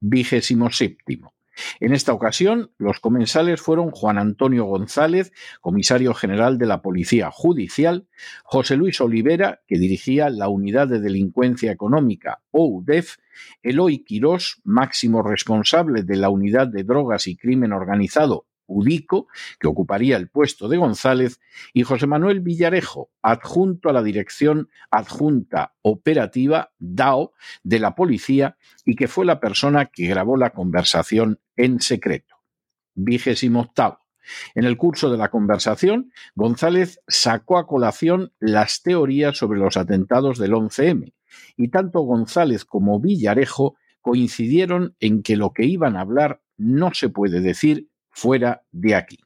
Vigésimo 0.00 0.70
séptimo. 0.70 1.34
En 1.80 1.92
esta 1.92 2.12
ocasión, 2.12 2.70
los 2.78 3.00
comensales 3.00 3.60
fueron 3.60 3.90
Juan 3.90 4.18
Antonio 4.18 4.64
González, 4.64 5.32
comisario 5.60 6.14
general 6.14 6.58
de 6.58 6.66
la 6.66 6.82
Policía 6.82 7.30
Judicial, 7.30 8.06
José 8.44 8.76
Luis 8.76 9.00
Olivera, 9.00 9.60
que 9.66 9.78
dirigía 9.78 10.30
la 10.30 10.48
Unidad 10.48 10.88
de 10.88 11.00
Delincuencia 11.00 11.72
Económica, 11.72 12.42
OUDEF, 12.50 13.16
Eloy 13.62 14.04
Quirós, 14.04 14.60
máximo 14.64 15.22
responsable 15.22 16.02
de 16.02 16.16
la 16.16 16.30
Unidad 16.30 16.68
de 16.68 16.84
Drogas 16.84 17.26
y 17.26 17.36
Crimen 17.36 17.72
Organizado, 17.72 18.46
Udico, 18.68 19.26
que 19.58 19.66
ocuparía 19.66 20.16
el 20.16 20.28
puesto 20.28 20.68
de 20.68 20.76
González, 20.76 21.40
y 21.72 21.82
José 21.82 22.06
Manuel 22.06 22.40
Villarejo, 22.40 23.10
adjunto 23.22 23.88
a 23.88 23.92
la 23.92 24.02
Dirección 24.02 24.68
Adjunta 24.90 25.74
Operativa 25.82 26.70
DAO 26.78 27.32
de 27.64 27.80
la 27.80 27.94
Policía 27.94 28.56
y 28.84 28.94
que 28.94 29.08
fue 29.08 29.24
la 29.24 29.40
persona 29.40 29.86
que 29.86 30.06
grabó 30.06 30.36
la 30.36 30.50
conversación 30.50 31.40
en 31.56 31.80
secreto. 31.80 32.36
Vigésimo 32.94 33.60
octavo. 33.60 34.00
En 34.54 34.64
el 34.64 34.76
curso 34.76 35.10
de 35.10 35.16
la 35.16 35.30
conversación, 35.30 36.12
González 36.34 37.00
sacó 37.08 37.58
a 37.58 37.66
colación 37.66 38.32
las 38.38 38.82
teorías 38.82 39.36
sobre 39.36 39.58
los 39.58 39.76
atentados 39.76 40.38
del 40.38 40.52
11M, 40.52 41.14
y 41.56 41.68
tanto 41.68 42.00
González 42.00 42.64
como 42.64 43.00
Villarejo 43.00 43.76
coincidieron 44.00 44.96
en 45.00 45.22
que 45.22 45.36
lo 45.36 45.52
que 45.52 45.64
iban 45.64 45.96
a 45.96 46.02
hablar 46.02 46.42
no 46.56 46.92
se 46.94 47.08
puede 47.08 47.40
decir 47.40 47.88
fuera 48.18 48.62
de 48.72 48.96
aquí. 48.96 49.18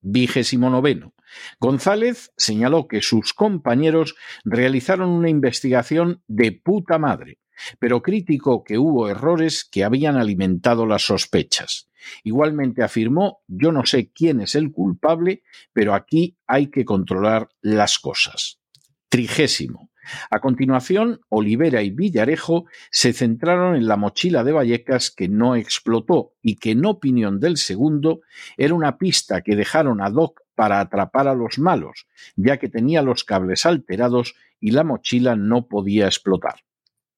Vigésimo 0.00 0.70
noveno. 0.70 1.14
González 1.58 2.32
señaló 2.36 2.86
que 2.86 3.02
sus 3.02 3.34
compañeros 3.34 4.14
realizaron 4.44 5.10
una 5.10 5.28
investigación 5.28 6.22
de 6.28 6.52
puta 6.52 6.98
madre, 6.98 7.40
pero 7.80 8.02
criticó 8.02 8.62
que 8.62 8.78
hubo 8.78 9.08
errores 9.08 9.68
que 9.70 9.82
habían 9.82 10.16
alimentado 10.16 10.86
las 10.86 11.02
sospechas. 11.02 11.90
Igualmente 12.22 12.84
afirmó 12.84 13.40
yo 13.48 13.72
no 13.72 13.84
sé 13.84 14.10
quién 14.12 14.40
es 14.40 14.54
el 14.54 14.70
culpable, 14.70 15.42
pero 15.72 15.94
aquí 15.94 16.38
hay 16.46 16.70
que 16.70 16.84
controlar 16.84 17.48
las 17.60 17.98
cosas. 17.98 18.60
Trigésimo. 19.08 19.89
A 20.30 20.40
continuación, 20.40 21.20
Olivera 21.28 21.82
y 21.82 21.90
Villarejo 21.90 22.66
se 22.90 23.12
centraron 23.12 23.76
en 23.76 23.86
la 23.86 23.96
mochila 23.96 24.44
de 24.44 24.52
Vallecas 24.52 25.10
que 25.10 25.28
no 25.28 25.56
explotó 25.56 26.34
y 26.42 26.56
que, 26.56 26.72
en 26.72 26.84
opinión 26.86 27.40
del 27.40 27.56
segundo, 27.56 28.22
era 28.56 28.74
una 28.74 28.98
pista 28.98 29.42
que 29.42 29.56
dejaron 29.56 30.00
a 30.00 30.10
Doc 30.10 30.40
para 30.54 30.80
atrapar 30.80 31.28
a 31.28 31.34
los 31.34 31.58
malos, 31.58 32.06
ya 32.36 32.58
que 32.58 32.68
tenía 32.68 33.02
los 33.02 33.24
cables 33.24 33.66
alterados 33.66 34.34
y 34.60 34.72
la 34.72 34.84
mochila 34.84 35.36
no 35.36 35.68
podía 35.68 36.06
explotar. 36.06 36.64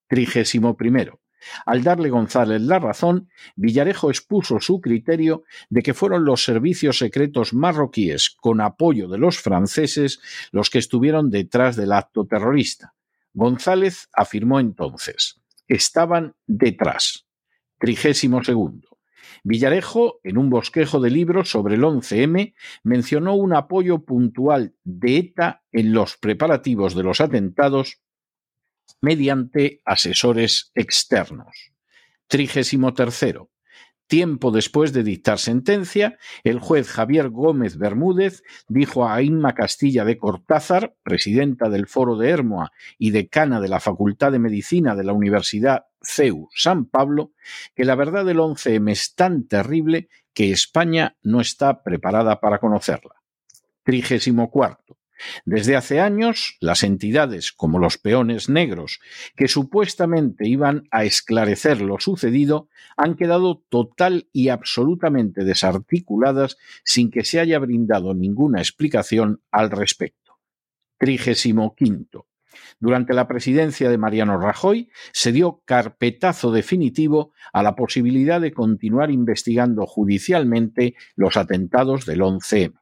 Trigésimo 0.07 0.77
primero. 0.77 1.22
Al 1.65 1.83
darle 1.83 2.09
González 2.09 2.61
la 2.61 2.79
razón, 2.79 3.29
Villarejo 3.55 4.09
expuso 4.09 4.59
su 4.59 4.81
criterio 4.81 5.43
de 5.69 5.81
que 5.81 5.93
fueron 5.93 6.25
los 6.25 6.43
servicios 6.43 6.97
secretos 6.97 7.53
marroquíes, 7.53 8.35
con 8.39 8.61
apoyo 8.61 9.07
de 9.07 9.17
los 9.17 9.39
franceses, 9.39 10.19
los 10.51 10.69
que 10.69 10.79
estuvieron 10.79 11.29
detrás 11.29 11.75
del 11.75 11.91
acto 11.91 12.25
terrorista. 12.25 12.93
González 13.33 14.09
afirmó 14.13 14.59
entonces, 14.59 15.41
estaban 15.67 16.35
detrás. 16.45 17.25
Trigésimo 17.79 18.43
segundo. 18.43 18.93
Villarejo, 19.43 20.19
en 20.23 20.37
un 20.37 20.49
bosquejo 20.49 20.99
de 20.99 21.09
libros 21.09 21.49
sobre 21.49 21.75
el 21.75 21.81
11M, 21.81 22.53
mencionó 22.83 23.35
un 23.35 23.53
apoyo 23.53 24.05
puntual 24.05 24.75
de 24.83 25.17
ETA 25.17 25.63
en 25.71 25.93
los 25.93 26.17
preparativos 26.17 26.95
de 26.95 27.03
los 27.03 27.19
atentados 27.19 28.01
mediante 29.01 29.81
asesores 29.85 30.71
externos. 30.75 31.71
Trigésimo 32.27 32.93
tercero. 32.93 33.49
Tiempo 34.07 34.51
después 34.51 34.93
de 34.93 35.03
dictar 35.03 35.39
sentencia, 35.39 36.17
el 36.43 36.59
juez 36.59 36.89
Javier 36.89 37.29
Gómez 37.29 37.77
Bermúdez 37.77 38.43
dijo 38.67 39.07
a 39.07 39.21
Inma 39.21 39.55
Castilla 39.55 40.05
de 40.05 40.17
Cortázar, 40.17 40.95
presidenta 41.03 41.69
del 41.69 41.87
Foro 41.87 42.17
de 42.17 42.29
Hermoa 42.29 42.71
y 42.97 43.11
decana 43.11 43.59
de 43.59 43.69
la 43.69 43.79
Facultad 43.79 44.31
de 44.31 44.39
Medicina 44.39 44.95
de 44.95 45.03
la 45.03 45.13
Universidad 45.13 45.85
CEU 46.01 46.49
San 46.53 46.85
Pablo, 46.85 47.31
que 47.75 47.85
la 47.85 47.95
verdad 47.95 48.25
del 48.25 48.37
11M 48.37 48.91
es 48.91 49.15
tan 49.15 49.47
terrible 49.47 50.09
que 50.33 50.51
España 50.51 51.17
no 51.23 51.39
está 51.39 51.81
preparada 51.81 52.39
para 52.39 52.59
conocerla. 52.59 53.15
Trigésimo 53.83 54.51
cuarto. 54.51 54.97
Desde 55.45 55.75
hace 55.75 55.99
años, 55.99 56.57
las 56.59 56.83
entidades 56.83 57.51
como 57.51 57.79
los 57.79 57.97
peones 57.97 58.49
negros, 58.49 58.99
que 59.35 59.47
supuestamente 59.47 60.47
iban 60.47 60.83
a 60.91 61.03
esclarecer 61.03 61.81
lo 61.81 61.99
sucedido, 61.99 62.69
han 62.97 63.15
quedado 63.15 63.63
total 63.69 64.27
y 64.31 64.49
absolutamente 64.49 65.43
desarticuladas 65.43 66.57
sin 66.83 67.11
que 67.11 67.23
se 67.23 67.39
haya 67.39 67.59
brindado 67.59 68.13
ninguna 68.13 68.59
explicación 68.59 69.41
al 69.51 69.71
respecto. 69.71 70.39
Trigésimo 70.97 71.75
quinto. 71.75 72.27
Durante 72.79 73.13
la 73.13 73.27
presidencia 73.27 73.89
de 73.89 73.97
Mariano 73.97 74.37
Rajoy 74.37 74.89
se 75.11 75.31
dio 75.31 75.61
carpetazo 75.65 76.51
definitivo 76.51 77.33
a 77.51 77.63
la 77.63 77.75
posibilidad 77.75 78.41
de 78.41 78.53
continuar 78.53 79.11
investigando 79.11 79.85
judicialmente 79.85 80.95
los 81.15 81.37
atentados 81.37 82.05
del 82.05 82.21
11M. 82.21 82.73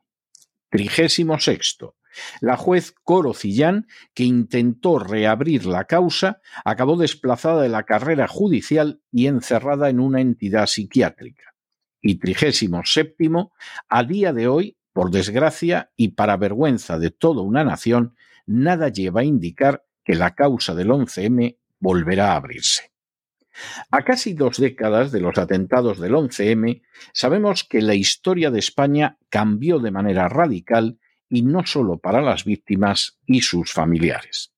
Trigésimo 0.70 1.40
sexto. 1.40 1.96
La 2.40 2.58
juez 2.58 2.94
Coro 3.04 3.34
Cillán, 3.34 3.88
que 4.14 4.24
intentó 4.24 5.00
reabrir 5.00 5.66
la 5.66 5.86
causa, 5.86 6.42
acabó 6.66 6.98
desplazada 6.98 7.62
de 7.62 7.70
la 7.70 7.84
carrera 7.84 8.28
judicial 8.28 9.02
y 9.12 9.28
encerrada 9.28 9.90
en 9.90 10.00
una 10.00 10.22
entidad 10.22 10.68
psiquiátrica. 10.68 11.56
Y 12.02 12.16
trigésimo 12.16 12.82
séptimo, 12.84 13.54
a 13.88 14.04
día 14.04 14.34
de 14.34 14.48
hoy, 14.48 14.78
por 14.94 15.12
desgracia 15.12 15.92
y 15.96 16.10
para 16.10 16.38
vergüenza 16.38 17.00
de 17.00 17.12
toda 17.12 17.42
una 17.42 17.64
nación, 17.64 18.16
nada 18.46 18.90
lleva 18.90 19.22
a 19.22 19.26
indicar 19.26 19.86
que 20.04 20.16
la 20.16 20.36
causa 20.36 20.74
del 20.76 20.90
11M 20.90 21.58
volverá 21.80 22.34
a 22.34 22.36
abrirse. 22.36 22.92
A 23.92 24.04
casi 24.04 24.34
dos 24.34 24.58
décadas 24.58 25.12
de 25.12 25.20
los 25.20 25.38
atentados 25.38 26.00
del 26.00 26.14
11M, 26.14 26.82
sabemos 27.14 27.64
que 27.64 27.82
la 27.82 27.96
historia 27.96 28.50
de 28.50 28.60
España 28.60 29.18
cambió 29.30 29.80
de 29.80 29.92
manera 29.92 30.30
radical 30.30 31.00
y 31.32 31.42
no 31.42 31.66
solo 31.66 31.98
para 31.98 32.22
las 32.22 32.44
víctimas 32.44 33.18
y 33.26 33.42
sus 33.42 33.72
familiares. 33.72 34.52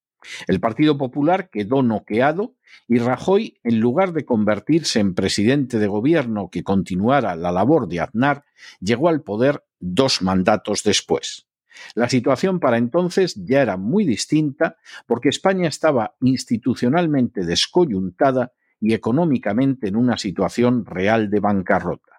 El 0.47 0.59
Partido 0.59 0.97
Popular 0.97 1.49
quedó 1.49 1.83
noqueado 1.83 2.55
y 2.87 2.97
Rajoy, 2.97 3.59
en 3.63 3.79
lugar 3.79 4.13
de 4.13 4.25
convertirse 4.25 4.99
en 4.99 5.13
presidente 5.13 5.77
de 5.77 5.87
gobierno 5.87 6.49
que 6.49 6.63
continuara 6.63 7.35
la 7.35 7.51
labor 7.51 7.87
de 7.87 7.99
Aznar, 7.99 8.43
llegó 8.79 9.07
al 9.09 9.21
poder 9.21 9.63
dos 9.79 10.21
mandatos 10.21 10.83
después. 10.83 11.47
La 11.93 12.09
situación 12.09 12.59
para 12.59 12.77
entonces 12.77 13.35
ya 13.35 13.61
era 13.61 13.77
muy 13.77 14.05
distinta 14.05 14.77
porque 15.05 15.29
España 15.29 15.67
estaba 15.67 16.15
institucionalmente 16.21 17.45
descoyuntada 17.45 18.53
y 18.79 18.93
económicamente 18.93 19.87
en 19.87 19.95
una 19.95 20.17
situación 20.17 20.85
real 20.85 21.29
de 21.29 21.39
bancarrota. 21.39 22.12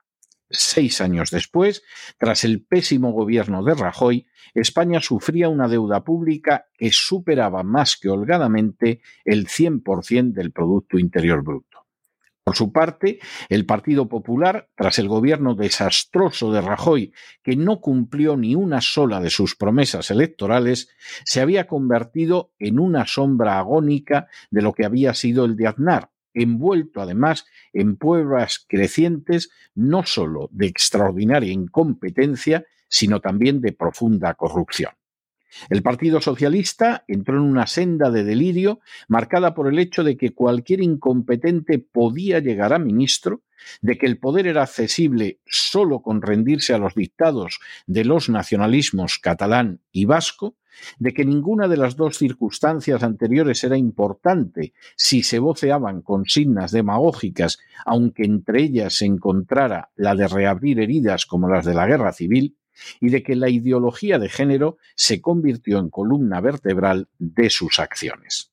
Seis 0.56 1.00
años 1.00 1.30
después, 1.30 1.82
tras 2.16 2.44
el 2.44 2.64
pésimo 2.64 3.12
gobierno 3.12 3.64
de 3.64 3.74
Rajoy, 3.74 4.26
España 4.54 5.00
sufría 5.00 5.48
una 5.48 5.66
deuda 5.66 6.04
pública 6.04 6.66
que 6.78 6.90
superaba 6.92 7.64
más 7.64 7.96
que 7.96 8.08
holgadamente 8.08 9.00
el 9.24 9.48
100% 9.48 10.32
del 10.32 10.52
Producto 10.52 10.98
Interior 10.98 11.42
Bruto. 11.42 11.86
Por 12.44 12.56
su 12.56 12.72
parte, 12.72 13.20
el 13.48 13.64
Partido 13.64 14.06
Popular, 14.06 14.68
tras 14.76 14.98
el 14.98 15.08
gobierno 15.08 15.54
desastroso 15.54 16.52
de 16.52 16.60
Rajoy, 16.60 17.12
que 17.42 17.56
no 17.56 17.80
cumplió 17.80 18.36
ni 18.36 18.54
una 18.54 18.82
sola 18.82 19.20
de 19.20 19.30
sus 19.30 19.56
promesas 19.56 20.10
electorales, 20.10 20.90
se 21.24 21.40
había 21.40 21.66
convertido 21.66 22.52
en 22.58 22.78
una 22.78 23.06
sombra 23.06 23.58
agónica 23.58 24.28
de 24.50 24.60
lo 24.60 24.74
que 24.74 24.84
había 24.84 25.14
sido 25.14 25.46
el 25.46 25.56
de 25.56 25.68
Aznar, 25.68 26.10
envuelto 26.34 27.00
además 27.00 27.46
en 27.72 27.96
pruebas 27.96 28.64
crecientes 28.68 29.50
no 29.74 30.04
sólo 30.04 30.48
de 30.52 30.66
extraordinaria 30.66 31.52
incompetencia, 31.52 32.64
sino 32.88 33.20
también 33.20 33.60
de 33.60 33.72
profunda 33.72 34.34
corrupción. 34.34 34.92
El 35.70 35.82
Partido 35.82 36.20
Socialista 36.20 37.04
entró 37.06 37.36
en 37.36 37.44
una 37.44 37.66
senda 37.66 38.10
de 38.10 38.24
delirio 38.24 38.80
marcada 39.08 39.54
por 39.54 39.68
el 39.68 39.78
hecho 39.78 40.02
de 40.02 40.16
que 40.16 40.34
cualquier 40.34 40.80
incompetente 40.82 41.78
podía 41.78 42.40
llegar 42.40 42.72
a 42.72 42.78
ministro, 42.78 43.42
de 43.80 43.96
que 43.96 44.06
el 44.06 44.18
poder 44.18 44.46
era 44.46 44.62
accesible 44.62 45.40
solo 45.46 46.02
con 46.02 46.22
rendirse 46.22 46.74
a 46.74 46.78
los 46.78 46.94
dictados 46.94 47.60
de 47.86 48.04
los 48.04 48.28
nacionalismos 48.28 49.18
catalán 49.18 49.80
y 49.92 50.04
vasco, 50.04 50.56
de 50.98 51.12
que 51.12 51.24
ninguna 51.24 51.68
de 51.68 51.76
las 51.76 51.96
dos 51.96 52.18
circunstancias 52.18 53.02
anteriores 53.02 53.62
era 53.64 53.76
importante 53.76 54.72
si 54.96 55.22
se 55.22 55.38
voceaban 55.38 56.02
consignas 56.02 56.72
demagógicas, 56.72 57.58
aunque 57.84 58.24
entre 58.24 58.62
ellas 58.62 58.94
se 58.94 59.06
encontrara 59.06 59.90
la 59.96 60.14
de 60.14 60.28
reabrir 60.28 60.80
heridas 60.80 61.26
como 61.26 61.48
las 61.48 61.64
de 61.64 61.74
la 61.74 61.86
guerra 61.86 62.12
civil, 62.12 62.56
y 63.00 63.10
de 63.10 63.22
que 63.22 63.36
la 63.36 63.48
ideología 63.48 64.18
de 64.18 64.28
género 64.28 64.78
se 64.94 65.20
convirtió 65.20 65.78
en 65.78 65.90
columna 65.90 66.40
vertebral 66.40 67.08
de 67.18 67.50
sus 67.50 67.78
acciones. 67.78 68.50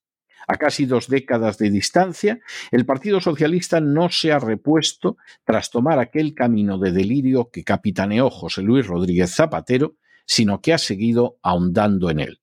A 0.47 0.57
casi 0.57 0.85
dos 0.85 1.07
décadas 1.07 1.57
de 1.57 1.69
distancia, 1.69 2.39
el 2.71 2.85
Partido 2.85 3.21
Socialista 3.21 3.79
no 3.79 4.09
se 4.09 4.31
ha 4.31 4.39
repuesto 4.39 5.17
tras 5.45 5.69
tomar 5.69 5.99
aquel 5.99 6.33
camino 6.33 6.77
de 6.77 6.91
delirio 6.91 7.49
que 7.51 7.63
capitaneó 7.63 8.29
José 8.29 8.61
Luis 8.61 8.87
Rodríguez 8.87 9.33
Zapatero, 9.33 9.95
sino 10.31 10.61
que 10.61 10.71
ha 10.71 10.77
seguido 10.77 11.39
ahondando 11.43 12.09
en 12.09 12.21
él. 12.21 12.39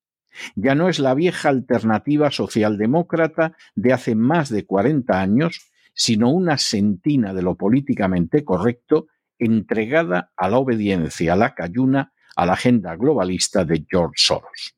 Ya 0.56 0.74
no 0.74 0.90
es 0.90 0.98
la 0.98 1.14
vieja 1.14 1.48
alternativa 1.48 2.30
socialdemócrata 2.30 3.56
de 3.76 3.94
hace 3.94 4.14
más 4.14 4.50
de 4.50 4.66
40 4.66 5.18
años, 5.18 5.70
sino 5.94 6.30
una 6.30 6.58
sentina 6.58 7.32
de 7.32 7.40
lo 7.40 7.56
políticamente 7.56 8.44
correcto 8.44 9.06
entregada 9.38 10.32
a 10.36 10.50
la 10.50 10.58
obediencia, 10.58 11.32
a 11.32 11.36
la 11.36 11.54
cayuna, 11.54 12.12
a 12.36 12.44
la 12.44 12.52
agenda 12.52 12.94
globalista 12.94 13.64
de 13.64 13.86
George 13.88 14.16
Soros. 14.16 14.76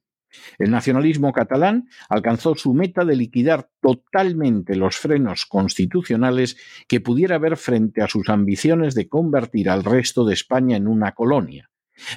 El 0.60 0.70
nacionalismo 0.70 1.32
catalán 1.32 1.88
alcanzó 2.08 2.54
su 2.54 2.74
meta 2.74 3.04
de 3.04 3.16
liquidar 3.16 3.70
totalmente 3.80 4.76
los 4.76 4.96
frenos 4.96 5.46
constitucionales 5.46 6.56
que 6.86 7.00
pudiera 7.00 7.34
haber 7.34 7.56
frente 7.56 8.02
a 8.02 8.06
sus 8.06 8.28
ambiciones 8.28 8.94
de 8.94 9.08
convertir 9.08 9.68
al 9.68 9.82
resto 9.82 10.24
de 10.24 10.34
España 10.34 10.76
en 10.76 10.86
una 10.86 11.10
colonia. 11.10 11.69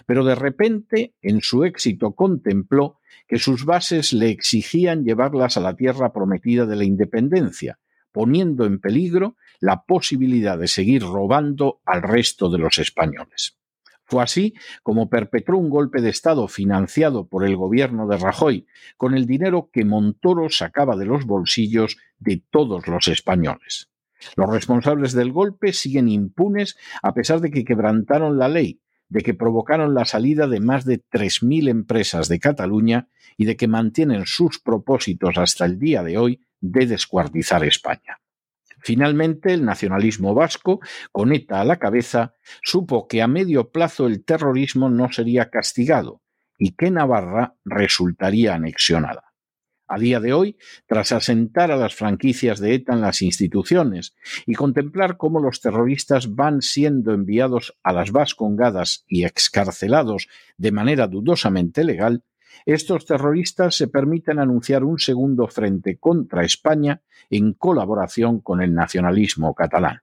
Pero 0.06 0.24
de 0.24 0.36
repente, 0.36 1.14
en 1.22 1.42
su 1.42 1.64
éxito, 1.64 2.14
contempló 2.14 3.00
que 3.28 3.40
sus 3.40 3.66
bases 3.66 4.14
le 4.14 4.30
exigían 4.30 5.04
llevarlas 5.04 5.58
a 5.58 5.62
la 5.62 5.76
tierra 5.76 6.14
prometida 6.14 6.66
de 6.66 6.76
la 6.76 6.84
independencia, 6.84 7.80
poniendo 8.12 8.66
en 8.66 8.80
peligro 8.80 9.36
la 9.60 9.84
posibilidad 9.84 10.58
de 10.58 10.68
seguir 10.68 11.04
robando 11.04 11.82
al 11.86 12.02
resto 12.02 12.50
de 12.50 12.60
los 12.60 12.78
españoles. 12.78 13.58
Fue 14.06 14.22
así 14.22 14.54
como 14.84 15.10
perpetró 15.10 15.58
un 15.58 15.70
golpe 15.70 16.02
de 16.02 16.10
Estado 16.10 16.48
financiado 16.48 17.28
por 17.28 17.46
el 17.46 17.56
gobierno 17.56 18.08
de 18.08 18.18
Rajoy 18.18 18.68
con 18.98 19.16
el 19.16 19.26
dinero 19.26 19.70
que 19.72 19.86
Montoro 19.86 20.50
sacaba 20.50 20.96
de 20.96 21.06
los 21.06 21.26
bolsillos 21.26 21.98
de 22.20 22.44
todos 22.52 22.88
los 22.88 23.08
españoles. 23.08 23.90
Los 24.36 24.50
responsables 24.50 25.14
del 25.14 25.32
golpe 25.32 25.74
siguen 25.74 26.10
impunes 26.10 26.78
a 27.02 27.14
pesar 27.14 27.42
de 27.42 27.52
que 27.52 27.66
quebrantaron 27.66 28.38
la 28.38 28.50
ley, 28.50 28.82
de 29.14 29.22
que 29.22 29.36
provocaron 29.36 29.94
la 29.94 30.06
salida 30.06 30.48
de 30.48 30.60
más 30.60 30.86
de 30.86 31.00
3.000 31.00 31.70
empresas 31.70 32.30
de 32.30 32.40
Cataluña 32.40 33.10
y 33.38 33.46
de 33.46 33.56
que 33.56 33.68
mantienen 33.68 34.26
sus 34.26 34.60
propósitos 34.60 35.38
hasta 35.38 35.66
el 35.66 35.78
día 35.78 36.02
de 36.02 36.18
hoy 36.18 36.42
de 36.62 36.88
descuartizar 36.88 37.64
España. 37.64 38.20
Finalmente, 38.80 39.54
el 39.54 39.66
nacionalismo 39.66 40.34
vasco, 40.34 40.80
con 41.12 41.32
ETA 41.32 41.62
a 41.62 41.64
la 41.64 41.78
cabeza, 41.78 42.34
supo 42.64 43.08
que 43.08 43.22
a 43.22 43.28
medio 43.28 43.70
plazo 43.70 44.08
el 44.08 44.26
terrorismo 44.26 44.90
no 44.90 45.12
sería 45.12 45.52
castigado 45.52 46.24
y 46.58 46.72
que 46.72 46.90
Navarra 46.90 47.54
resultaría 47.66 48.56
anexionada. 48.56 49.33
A 49.88 50.00
día 50.00 50.20
de 50.20 50.34
hoy, 50.34 50.58
tras 50.88 51.12
asentar 51.12 51.72
a 51.72 51.76
las 51.76 51.94
franquicias 51.94 52.60
de 52.60 52.76
ETA 52.76 52.94
en 52.94 53.02
las 53.02 53.22
instituciones 53.22 54.16
y 54.46 54.54
contemplar 54.56 55.18
cómo 55.18 55.40
los 55.40 55.60
terroristas 55.60 56.34
van 56.34 56.62
siendo 56.62 57.14
enviados 57.14 57.78
a 57.84 57.92
las 57.92 58.12
vascongadas 58.12 59.04
y 59.08 59.26
excarcelados 59.26 60.30
de 60.58 60.72
manera 60.72 61.08
dudosamente 61.08 61.84
legal, 61.84 62.24
estos 62.66 63.06
terroristas 63.06 63.76
se 63.76 63.88
permiten 63.88 64.40
anunciar 64.40 64.84
un 64.84 65.00
segundo 65.00 65.48
frente 65.48 65.98
contra 65.98 66.46
España 66.46 67.02
en 67.30 67.54
colaboración 67.54 68.40
con 68.40 68.62
el 68.62 68.74
nacionalismo 68.74 69.54
catalán. 69.54 70.02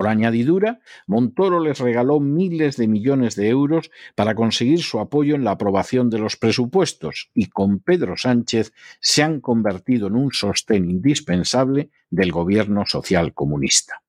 Por 0.00 0.08
añadidura, 0.08 0.80
Montoro 1.06 1.60
les 1.60 1.78
regaló 1.78 2.20
miles 2.20 2.78
de 2.78 2.88
millones 2.88 3.36
de 3.36 3.48
euros 3.50 3.90
para 4.14 4.34
conseguir 4.34 4.80
su 4.80 4.98
apoyo 4.98 5.34
en 5.34 5.44
la 5.44 5.50
aprobación 5.50 6.08
de 6.08 6.18
los 6.18 6.38
presupuestos 6.38 7.28
y 7.34 7.50
con 7.50 7.80
Pedro 7.80 8.16
Sánchez 8.16 8.72
se 8.98 9.22
han 9.22 9.42
convertido 9.42 10.06
en 10.06 10.16
un 10.16 10.32
sostén 10.32 10.88
indispensable 10.88 11.90
del 12.08 12.32
gobierno 12.32 12.86
social 12.86 13.34
comunista. 13.34 14.02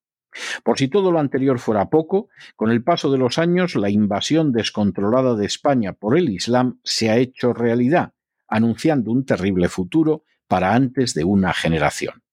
Por 0.63 0.77
si 0.77 0.88
todo 0.88 1.12
lo 1.12 1.19
anterior 1.19 1.60
fuera 1.60 1.89
poco, 1.89 2.30
con 2.56 2.71
el 2.71 2.86
paso 2.86 3.12
de 3.12 3.17
los 3.17 3.38
años 3.38 3.75
la 3.75 3.89
invasión 3.89 4.54
descontrolada 4.54 5.36
de 5.36 5.45
España 5.45 5.91
por 5.91 6.17
el 6.17 6.30
Islam 6.30 6.80
se 6.86 7.10
ha 7.10 7.17
hecho 7.17 7.51
realidad, 7.51 8.13
anunciando 8.47 9.12
un 9.12 9.25
terrible 9.25 9.67
futuro 9.67 10.23
para 10.47 10.73
antes 10.73 11.13
de 11.13 11.25
una 11.25 11.54
generación. 11.54 12.23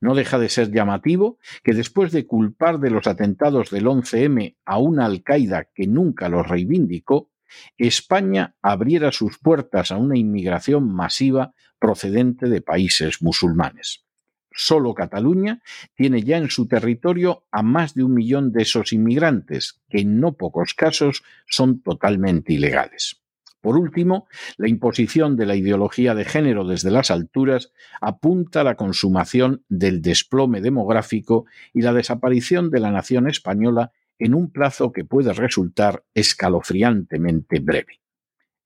No 0.00 0.14
deja 0.14 0.38
de 0.38 0.48
ser 0.48 0.70
llamativo 0.72 1.38
que 1.62 1.74
después 1.74 2.12
de 2.12 2.26
culpar 2.26 2.78
de 2.80 2.90
los 2.90 3.06
atentados 3.06 3.70
del 3.70 3.86
11M 3.86 4.56
a 4.64 4.78
una 4.78 5.06
Al-Qaeda 5.06 5.68
que 5.74 5.86
nunca 5.86 6.28
los 6.28 6.46
reivindicó, 6.46 7.30
España 7.76 8.54
abriera 8.62 9.12
sus 9.12 9.38
puertas 9.38 9.90
a 9.90 9.96
una 9.96 10.18
inmigración 10.18 10.92
masiva 10.92 11.54
procedente 11.78 12.48
de 12.48 12.60
países 12.60 13.22
musulmanes. 13.22 14.04
Solo 14.52 14.92
Cataluña 14.92 15.62
tiene 15.94 16.22
ya 16.22 16.36
en 16.36 16.50
su 16.50 16.66
territorio 16.66 17.44
a 17.52 17.62
más 17.62 17.94
de 17.94 18.02
un 18.02 18.14
millón 18.14 18.52
de 18.52 18.62
esos 18.62 18.92
inmigrantes, 18.92 19.80
que 19.88 20.00
en 20.00 20.18
no 20.18 20.32
pocos 20.32 20.74
casos 20.74 21.22
son 21.46 21.80
totalmente 21.80 22.52
ilegales. 22.52 23.22
Por 23.60 23.76
último, 23.76 24.28
la 24.56 24.68
imposición 24.68 25.36
de 25.36 25.46
la 25.46 25.56
ideología 25.56 26.14
de 26.14 26.24
género 26.24 26.64
desde 26.64 26.90
las 26.90 27.10
alturas 27.10 27.72
apunta 28.00 28.60
a 28.60 28.64
la 28.64 28.76
consumación 28.76 29.64
del 29.68 30.00
desplome 30.00 30.60
demográfico 30.60 31.46
y 31.74 31.82
la 31.82 31.92
desaparición 31.92 32.70
de 32.70 32.80
la 32.80 32.92
nación 32.92 33.28
española 33.28 33.90
en 34.18 34.34
un 34.34 34.50
plazo 34.50 34.92
que 34.92 35.04
puede 35.04 35.32
resultar 35.32 36.04
escalofriantemente 36.14 37.60
breve. 37.60 38.00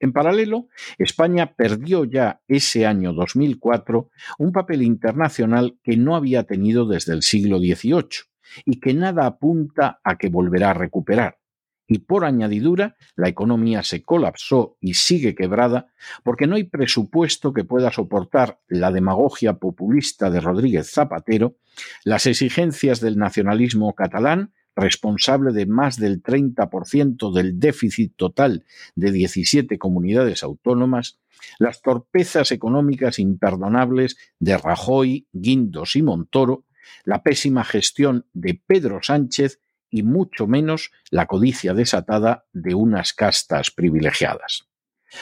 En 0.00 0.12
paralelo, 0.12 0.66
España 0.98 1.54
perdió 1.54 2.04
ya 2.04 2.42
ese 2.48 2.86
año 2.86 3.12
2004 3.12 4.10
un 4.38 4.52
papel 4.52 4.82
internacional 4.82 5.78
que 5.82 5.96
no 5.96 6.16
había 6.16 6.42
tenido 6.42 6.86
desde 6.86 7.12
el 7.12 7.22
siglo 7.22 7.58
XVIII 7.58 8.26
y 8.64 8.80
que 8.80 8.94
nada 8.94 9.26
apunta 9.26 10.00
a 10.02 10.18
que 10.18 10.28
volverá 10.28 10.70
a 10.70 10.74
recuperar. 10.74 11.38
Y 11.86 11.98
por 11.98 12.24
añadidura, 12.24 12.96
la 13.16 13.28
economía 13.28 13.82
se 13.82 14.02
colapsó 14.02 14.76
y 14.80 14.94
sigue 14.94 15.34
quebrada 15.34 15.88
porque 16.22 16.46
no 16.46 16.56
hay 16.56 16.64
presupuesto 16.64 17.52
que 17.52 17.64
pueda 17.64 17.90
soportar 17.90 18.60
la 18.68 18.90
demagogia 18.90 19.54
populista 19.54 20.30
de 20.30 20.40
Rodríguez 20.40 20.90
Zapatero, 20.90 21.56
las 22.04 22.26
exigencias 22.26 23.00
del 23.00 23.18
nacionalismo 23.18 23.94
catalán 23.94 24.52
responsable 24.74 25.52
de 25.52 25.66
más 25.66 25.98
del 25.98 26.22
30% 26.22 27.32
del 27.32 27.58
déficit 27.58 28.14
total 28.16 28.64
de 28.94 29.12
17 29.12 29.78
comunidades 29.78 30.42
autónomas, 30.42 31.20
las 31.58 31.82
torpezas 31.82 32.52
económicas 32.52 33.18
imperdonables 33.18 34.16
de 34.38 34.56
Rajoy, 34.56 35.26
Guindos 35.32 35.96
y 35.96 36.02
Montoro, 36.02 36.64
la 37.04 37.22
pésima 37.22 37.64
gestión 37.64 38.26
de 38.32 38.60
Pedro 38.66 39.00
Sánchez 39.02 39.60
y 39.92 40.02
mucho 40.02 40.48
menos 40.48 40.90
la 41.10 41.26
codicia 41.26 41.74
desatada 41.74 42.46
de 42.52 42.74
unas 42.74 43.12
castas 43.12 43.70
privilegiadas. 43.70 44.64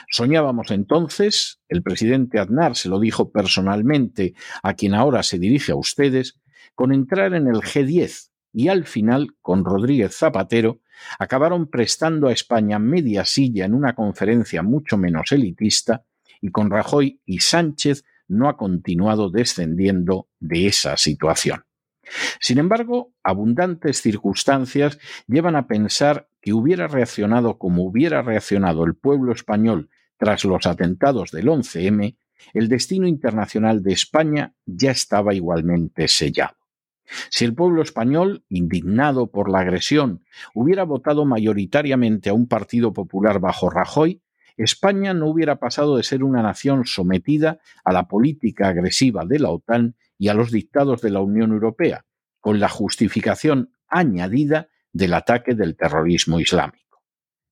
Soñábamos 0.08 0.70
entonces, 0.70 1.60
el 1.68 1.82
presidente 1.82 2.38
Aznar 2.38 2.76
se 2.76 2.88
lo 2.88 3.00
dijo 3.00 3.32
personalmente 3.32 4.34
a 4.62 4.74
quien 4.74 4.94
ahora 4.94 5.24
se 5.24 5.40
dirige 5.40 5.72
a 5.72 5.76
ustedes, 5.76 6.38
con 6.76 6.92
entrar 6.92 7.34
en 7.34 7.48
el 7.48 7.56
G10 7.56 8.30
y 8.52 8.68
al 8.68 8.86
final, 8.86 9.34
con 9.42 9.64
Rodríguez 9.64 10.16
Zapatero, 10.16 10.80
acabaron 11.18 11.68
prestando 11.68 12.28
a 12.28 12.32
España 12.32 12.78
media 12.78 13.24
silla 13.24 13.64
en 13.64 13.74
una 13.74 13.94
conferencia 13.94 14.62
mucho 14.62 14.96
menos 14.96 15.32
elitista 15.32 16.04
y 16.40 16.50
con 16.50 16.70
Rajoy 16.70 17.20
y 17.24 17.40
Sánchez 17.40 18.04
no 18.28 18.48
ha 18.48 18.56
continuado 18.56 19.30
descendiendo 19.30 20.28
de 20.38 20.68
esa 20.68 20.96
situación. 20.96 21.64
Sin 22.40 22.58
embargo, 22.58 23.12
abundantes 23.22 24.02
circunstancias 24.02 24.98
llevan 25.26 25.56
a 25.56 25.66
pensar 25.66 26.28
que 26.40 26.52
hubiera 26.52 26.88
reaccionado 26.88 27.58
como 27.58 27.84
hubiera 27.84 28.22
reaccionado 28.22 28.84
el 28.84 28.94
pueblo 28.94 29.32
español 29.32 29.90
tras 30.16 30.44
los 30.44 30.66
atentados 30.66 31.30
del 31.30 31.48
11M, 31.48 32.16
el 32.54 32.68
destino 32.68 33.06
internacional 33.06 33.82
de 33.82 33.92
España 33.92 34.54
ya 34.66 34.90
estaba 34.90 35.34
igualmente 35.34 36.08
sellado. 36.08 36.56
Si 37.28 37.44
el 37.44 37.54
pueblo 37.54 37.82
español, 37.82 38.44
indignado 38.48 39.30
por 39.30 39.50
la 39.50 39.60
agresión, 39.60 40.24
hubiera 40.54 40.84
votado 40.84 41.24
mayoritariamente 41.24 42.30
a 42.30 42.34
un 42.34 42.46
partido 42.46 42.92
popular 42.92 43.40
bajo 43.40 43.68
Rajoy, 43.68 44.22
España 44.56 45.14
no 45.14 45.26
hubiera 45.26 45.56
pasado 45.56 45.96
de 45.96 46.02
ser 46.02 46.22
una 46.22 46.42
nación 46.42 46.84
sometida 46.84 47.58
a 47.84 47.92
la 47.92 48.06
política 48.08 48.68
agresiva 48.68 49.24
de 49.24 49.38
la 49.38 49.50
OTAN 49.50 49.96
y 50.20 50.28
a 50.28 50.34
los 50.34 50.50
dictados 50.50 51.00
de 51.00 51.08
la 51.08 51.20
Unión 51.20 51.50
Europea, 51.50 52.04
con 52.40 52.60
la 52.60 52.68
justificación 52.68 53.72
añadida 53.88 54.68
del 54.92 55.14
ataque 55.14 55.54
del 55.54 55.76
terrorismo 55.76 56.38
islámico. 56.38 57.02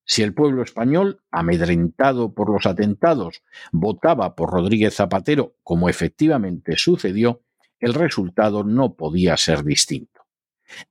Si 0.04 0.22
el 0.22 0.34
pueblo 0.34 0.62
español, 0.62 1.22
amedrentado 1.30 2.34
por 2.34 2.50
los 2.50 2.66
atentados, 2.66 3.42
votaba 3.72 4.36
por 4.36 4.50
Rodríguez 4.50 4.94
Zapatero, 4.94 5.56
como 5.64 5.88
efectivamente 5.88 6.76
sucedió, 6.76 7.40
el 7.80 7.94
resultado 7.94 8.64
no 8.64 8.96
podía 8.96 9.38
ser 9.38 9.64
distinto. 9.64 10.26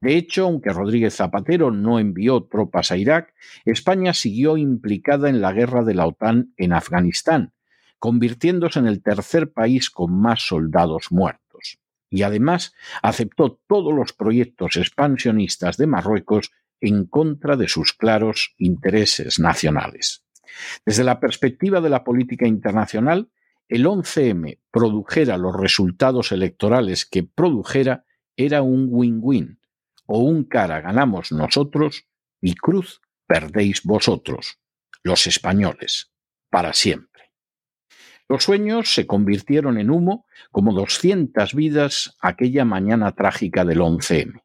De 0.01 0.17
hecho, 0.17 0.45
aunque 0.45 0.73
Rodríguez 0.73 1.15
Zapatero 1.15 1.69
no 1.69 1.99
envió 1.99 2.43
tropas 2.45 2.91
a 2.91 2.97
Irak, 2.97 3.35
España 3.65 4.15
siguió 4.15 4.57
implicada 4.57 5.29
en 5.29 5.41
la 5.41 5.53
guerra 5.53 5.83
de 5.83 5.93
la 5.93 6.07
OTAN 6.07 6.53
en 6.57 6.73
Afganistán, 6.73 7.53
convirtiéndose 7.99 8.79
en 8.79 8.87
el 8.87 9.03
tercer 9.03 9.51
país 9.53 9.91
con 9.91 10.19
más 10.19 10.47
soldados 10.47 11.11
muertos. 11.11 11.46
Y 12.09 12.23
además 12.23 12.73
aceptó 13.01 13.59
todos 13.67 13.93
los 13.93 14.13
proyectos 14.13 14.77
expansionistas 14.77 15.77
de 15.77 15.87
Marruecos 15.87 16.51
en 16.79 17.05
contra 17.05 17.57
de 17.57 17.67
sus 17.67 17.93
claros 17.93 18.53
intereses 18.57 19.39
nacionales. 19.39 20.23
Desde 20.85 21.03
la 21.03 21.19
perspectiva 21.19 21.81
de 21.81 21.89
la 21.89 22.03
política 22.03 22.47
internacional, 22.47 23.29
el 23.67 23.85
11M 23.85 24.59
produjera 24.71 25.37
los 25.37 25.55
resultados 25.55 26.31
electorales 26.31 27.05
que 27.05 27.23
produjera 27.23 28.05
era 28.37 28.61
un 28.61 28.87
win-win, 28.89 29.59
o 30.05 30.19
un 30.19 30.45
cara 30.45 30.79
ganamos 30.81 31.31
nosotros 31.31 32.05
y 32.39 32.55
cruz 32.55 33.01
perdéis 33.25 33.83
vosotros, 33.83 34.59
los 35.03 35.27
españoles, 35.27 36.11
para 36.49 36.73
siempre. 36.73 37.16
Los 38.29 38.43
sueños 38.43 38.93
se 38.93 39.07
convirtieron 39.07 39.77
en 39.77 39.89
humo 39.89 40.25
como 40.51 40.73
200 40.73 41.53
vidas 41.53 42.17
aquella 42.19 42.65
mañana 42.65 43.13
trágica 43.13 43.63
del 43.63 43.79
11M. 43.79 44.41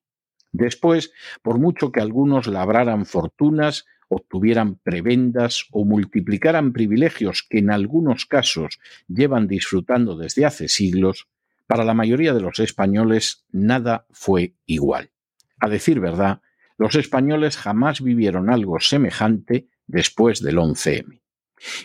Después, 0.53 1.13
por 1.43 1.59
mucho 1.59 1.91
que 1.91 2.01
algunos 2.01 2.47
labraran 2.47 3.07
fortunas 3.07 3.87
obtuvieran 4.09 4.77
prebendas 4.77 5.65
o 5.73 5.85
multiplicaran 5.85 6.73
privilegios 6.73 7.43
que 7.49 7.59
en 7.59 7.71
algunos 7.71 8.27
casos 8.27 8.79
llevan 9.09 9.49
disfrutando 9.49 10.17
desde 10.17 10.45
hace 10.45 10.69
siglos, 10.69 11.29
para 11.67 11.85
la 11.85 11.95
mayoría 11.95 12.35
de 12.35 12.41
los 12.41 12.59
españoles 12.61 13.47
nada 13.51 14.07
fue 14.11 14.55
igual. 14.67 15.11
A 15.59 15.69
decir 15.69 15.99
verdad, 15.99 16.43
los 16.77 16.95
españoles 16.95 17.57
jamás 17.57 18.03
vivieron 18.03 18.51
algo 18.51 18.79
semejante 18.81 19.69
después 19.87 20.43
del 20.43 20.59
11M. 20.59 21.21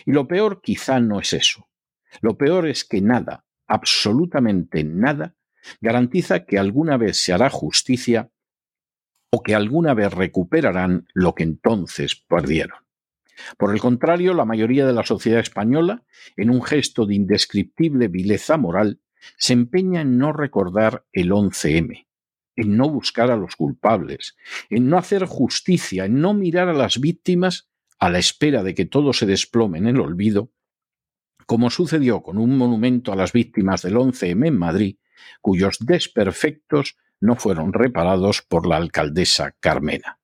Y 0.04 0.12
lo 0.12 0.28
peor 0.28 0.60
quizá 0.60 1.00
no 1.00 1.20
es 1.20 1.32
eso. 1.32 1.68
Lo 2.20 2.36
peor 2.36 2.66
es 2.66 2.84
que 2.84 3.00
nada, 3.00 3.44
absolutamente 3.66 4.84
nada, 4.84 5.36
garantiza 5.80 6.44
que 6.44 6.58
alguna 6.58 6.96
vez 6.96 7.22
se 7.22 7.32
hará 7.32 7.50
justicia 7.50 8.30
o 9.30 9.42
que 9.42 9.54
alguna 9.54 9.94
vez 9.94 10.12
recuperarán 10.12 11.06
lo 11.12 11.34
que 11.34 11.42
entonces 11.42 12.16
perdieron. 12.16 12.78
Por 13.56 13.72
el 13.72 13.80
contrario, 13.80 14.34
la 14.34 14.44
mayoría 14.44 14.86
de 14.86 14.92
la 14.92 15.04
sociedad 15.04 15.40
española, 15.40 16.02
en 16.36 16.50
un 16.50 16.62
gesto 16.62 17.06
de 17.06 17.14
indescriptible 17.14 18.08
vileza 18.08 18.56
moral, 18.56 19.00
se 19.36 19.52
empeña 19.52 20.00
en 20.00 20.18
no 20.18 20.32
recordar 20.32 21.04
el 21.12 21.30
11M, 21.30 22.06
en 22.56 22.76
no 22.76 22.88
buscar 22.88 23.30
a 23.30 23.36
los 23.36 23.56
culpables, 23.56 24.36
en 24.70 24.88
no 24.88 24.98
hacer 24.98 25.24
justicia, 25.26 26.06
en 26.06 26.20
no 26.20 26.34
mirar 26.34 26.68
a 26.68 26.74
las 26.74 27.00
víctimas 27.00 27.68
a 27.98 28.10
la 28.10 28.18
espera 28.18 28.62
de 28.62 28.74
que 28.74 28.86
todo 28.86 29.12
se 29.12 29.26
desplome 29.26 29.78
en 29.78 29.86
el 29.86 30.00
olvido, 30.00 30.52
como 31.48 31.70
sucedió 31.70 32.22
con 32.22 32.36
un 32.36 32.58
monumento 32.58 33.10
a 33.10 33.16
las 33.16 33.32
víctimas 33.32 33.80
del 33.80 33.96
11M 33.96 34.48
en 34.48 34.58
Madrid, 34.58 34.98
cuyos 35.40 35.78
desperfectos 35.80 36.98
no 37.20 37.36
fueron 37.36 37.72
reparados 37.72 38.42
por 38.42 38.66
la 38.66 38.76
alcaldesa 38.76 39.56
Carmena. 39.58 40.18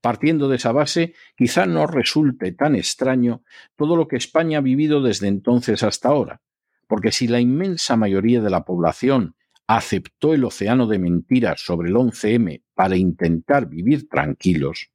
Partiendo 0.00 0.48
de 0.48 0.56
esa 0.56 0.72
base, 0.72 1.12
quizá 1.36 1.66
no 1.66 1.86
resulte 1.86 2.50
tan 2.52 2.76
extraño 2.76 3.42
todo 3.76 3.94
lo 3.94 4.08
que 4.08 4.16
España 4.16 4.56
ha 4.56 4.62
vivido 4.62 5.02
desde 5.02 5.28
entonces 5.28 5.82
hasta 5.82 6.08
ahora, 6.08 6.40
porque 6.86 7.12
si 7.12 7.28
la 7.28 7.40
inmensa 7.40 7.98
mayoría 7.98 8.40
de 8.40 8.48
la 8.48 8.64
población 8.64 9.36
aceptó 9.66 10.32
el 10.32 10.44
océano 10.44 10.86
de 10.86 10.98
mentiras 10.98 11.60
sobre 11.60 11.90
el 11.90 11.94
11M 11.94 12.62
para 12.72 12.96
intentar 12.96 13.68
vivir 13.68 14.08
tranquilos, 14.08 14.92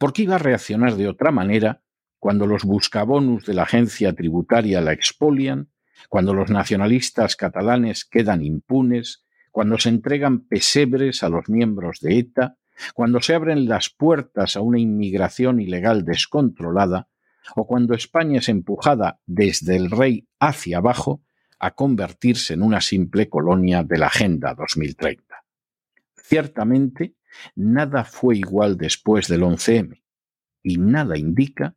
¿por 0.00 0.12
qué 0.12 0.22
iba 0.22 0.34
a 0.34 0.38
reaccionar 0.38 0.96
de 0.96 1.06
otra 1.06 1.30
manera 1.30 1.84
cuando 2.26 2.48
los 2.48 2.64
buscabonus 2.64 3.46
de 3.46 3.54
la 3.54 3.62
agencia 3.62 4.12
tributaria 4.12 4.80
la 4.80 4.92
expolian, 4.92 5.70
cuando 6.08 6.34
los 6.34 6.50
nacionalistas 6.50 7.36
catalanes 7.36 8.04
quedan 8.04 8.42
impunes, 8.42 9.24
cuando 9.52 9.78
se 9.78 9.90
entregan 9.90 10.40
pesebres 10.40 11.22
a 11.22 11.28
los 11.28 11.48
miembros 11.48 12.00
de 12.00 12.18
ETA, 12.18 12.56
cuando 12.94 13.20
se 13.20 13.32
abren 13.32 13.68
las 13.68 13.90
puertas 13.90 14.56
a 14.56 14.60
una 14.60 14.80
inmigración 14.80 15.60
ilegal 15.60 16.04
descontrolada, 16.04 17.06
o 17.54 17.64
cuando 17.64 17.94
España 17.94 18.40
es 18.40 18.48
empujada 18.48 19.20
desde 19.24 19.76
el 19.76 19.88
rey 19.88 20.26
hacia 20.40 20.78
abajo 20.78 21.22
a 21.60 21.76
convertirse 21.76 22.54
en 22.54 22.62
una 22.62 22.80
simple 22.80 23.28
colonia 23.28 23.84
de 23.84 23.98
la 23.98 24.08
Agenda 24.08 24.52
2030. 24.52 25.44
Ciertamente, 26.16 27.14
nada 27.54 28.02
fue 28.02 28.36
igual 28.36 28.76
después 28.76 29.28
del 29.28 29.42
11M, 29.42 30.02
y 30.64 30.78
nada 30.78 31.16
indica 31.16 31.76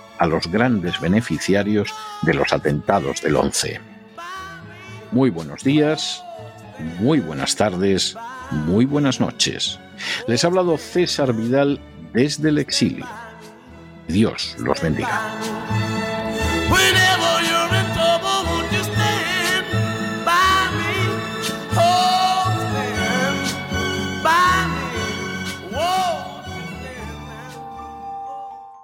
a 0.21 0.27
los 0.27 0.45
grandes 0.51 1.01
beneficiarios 1.01 1.91
de 2.21 2.35
los 2.35 2.53
atentados 2.53 3.23
del 3.23 3.35
11. 3.35 3.81
Muy 5.11 5.31
buenos 5.31 5.63
días, 5.63 6.23
muy 6.99 7.19
buenas 7.19 7.55
tardes, 7.55 8.15
muy 8.51 8.85
buenas 8.85 9.19
noches. 9.19 9.79
Les 10.27 10.43
ha 10.43 10.47
hablado 10.47 10.77
César 10.77 11.33
Vidal 11.33 11.79
desde 12.13 12.49
el 12.49 12.59
exilio. 12.59 13.07
Dios 14.07 14.55
los 14.59 14.79
bendiga. 14.79 15.39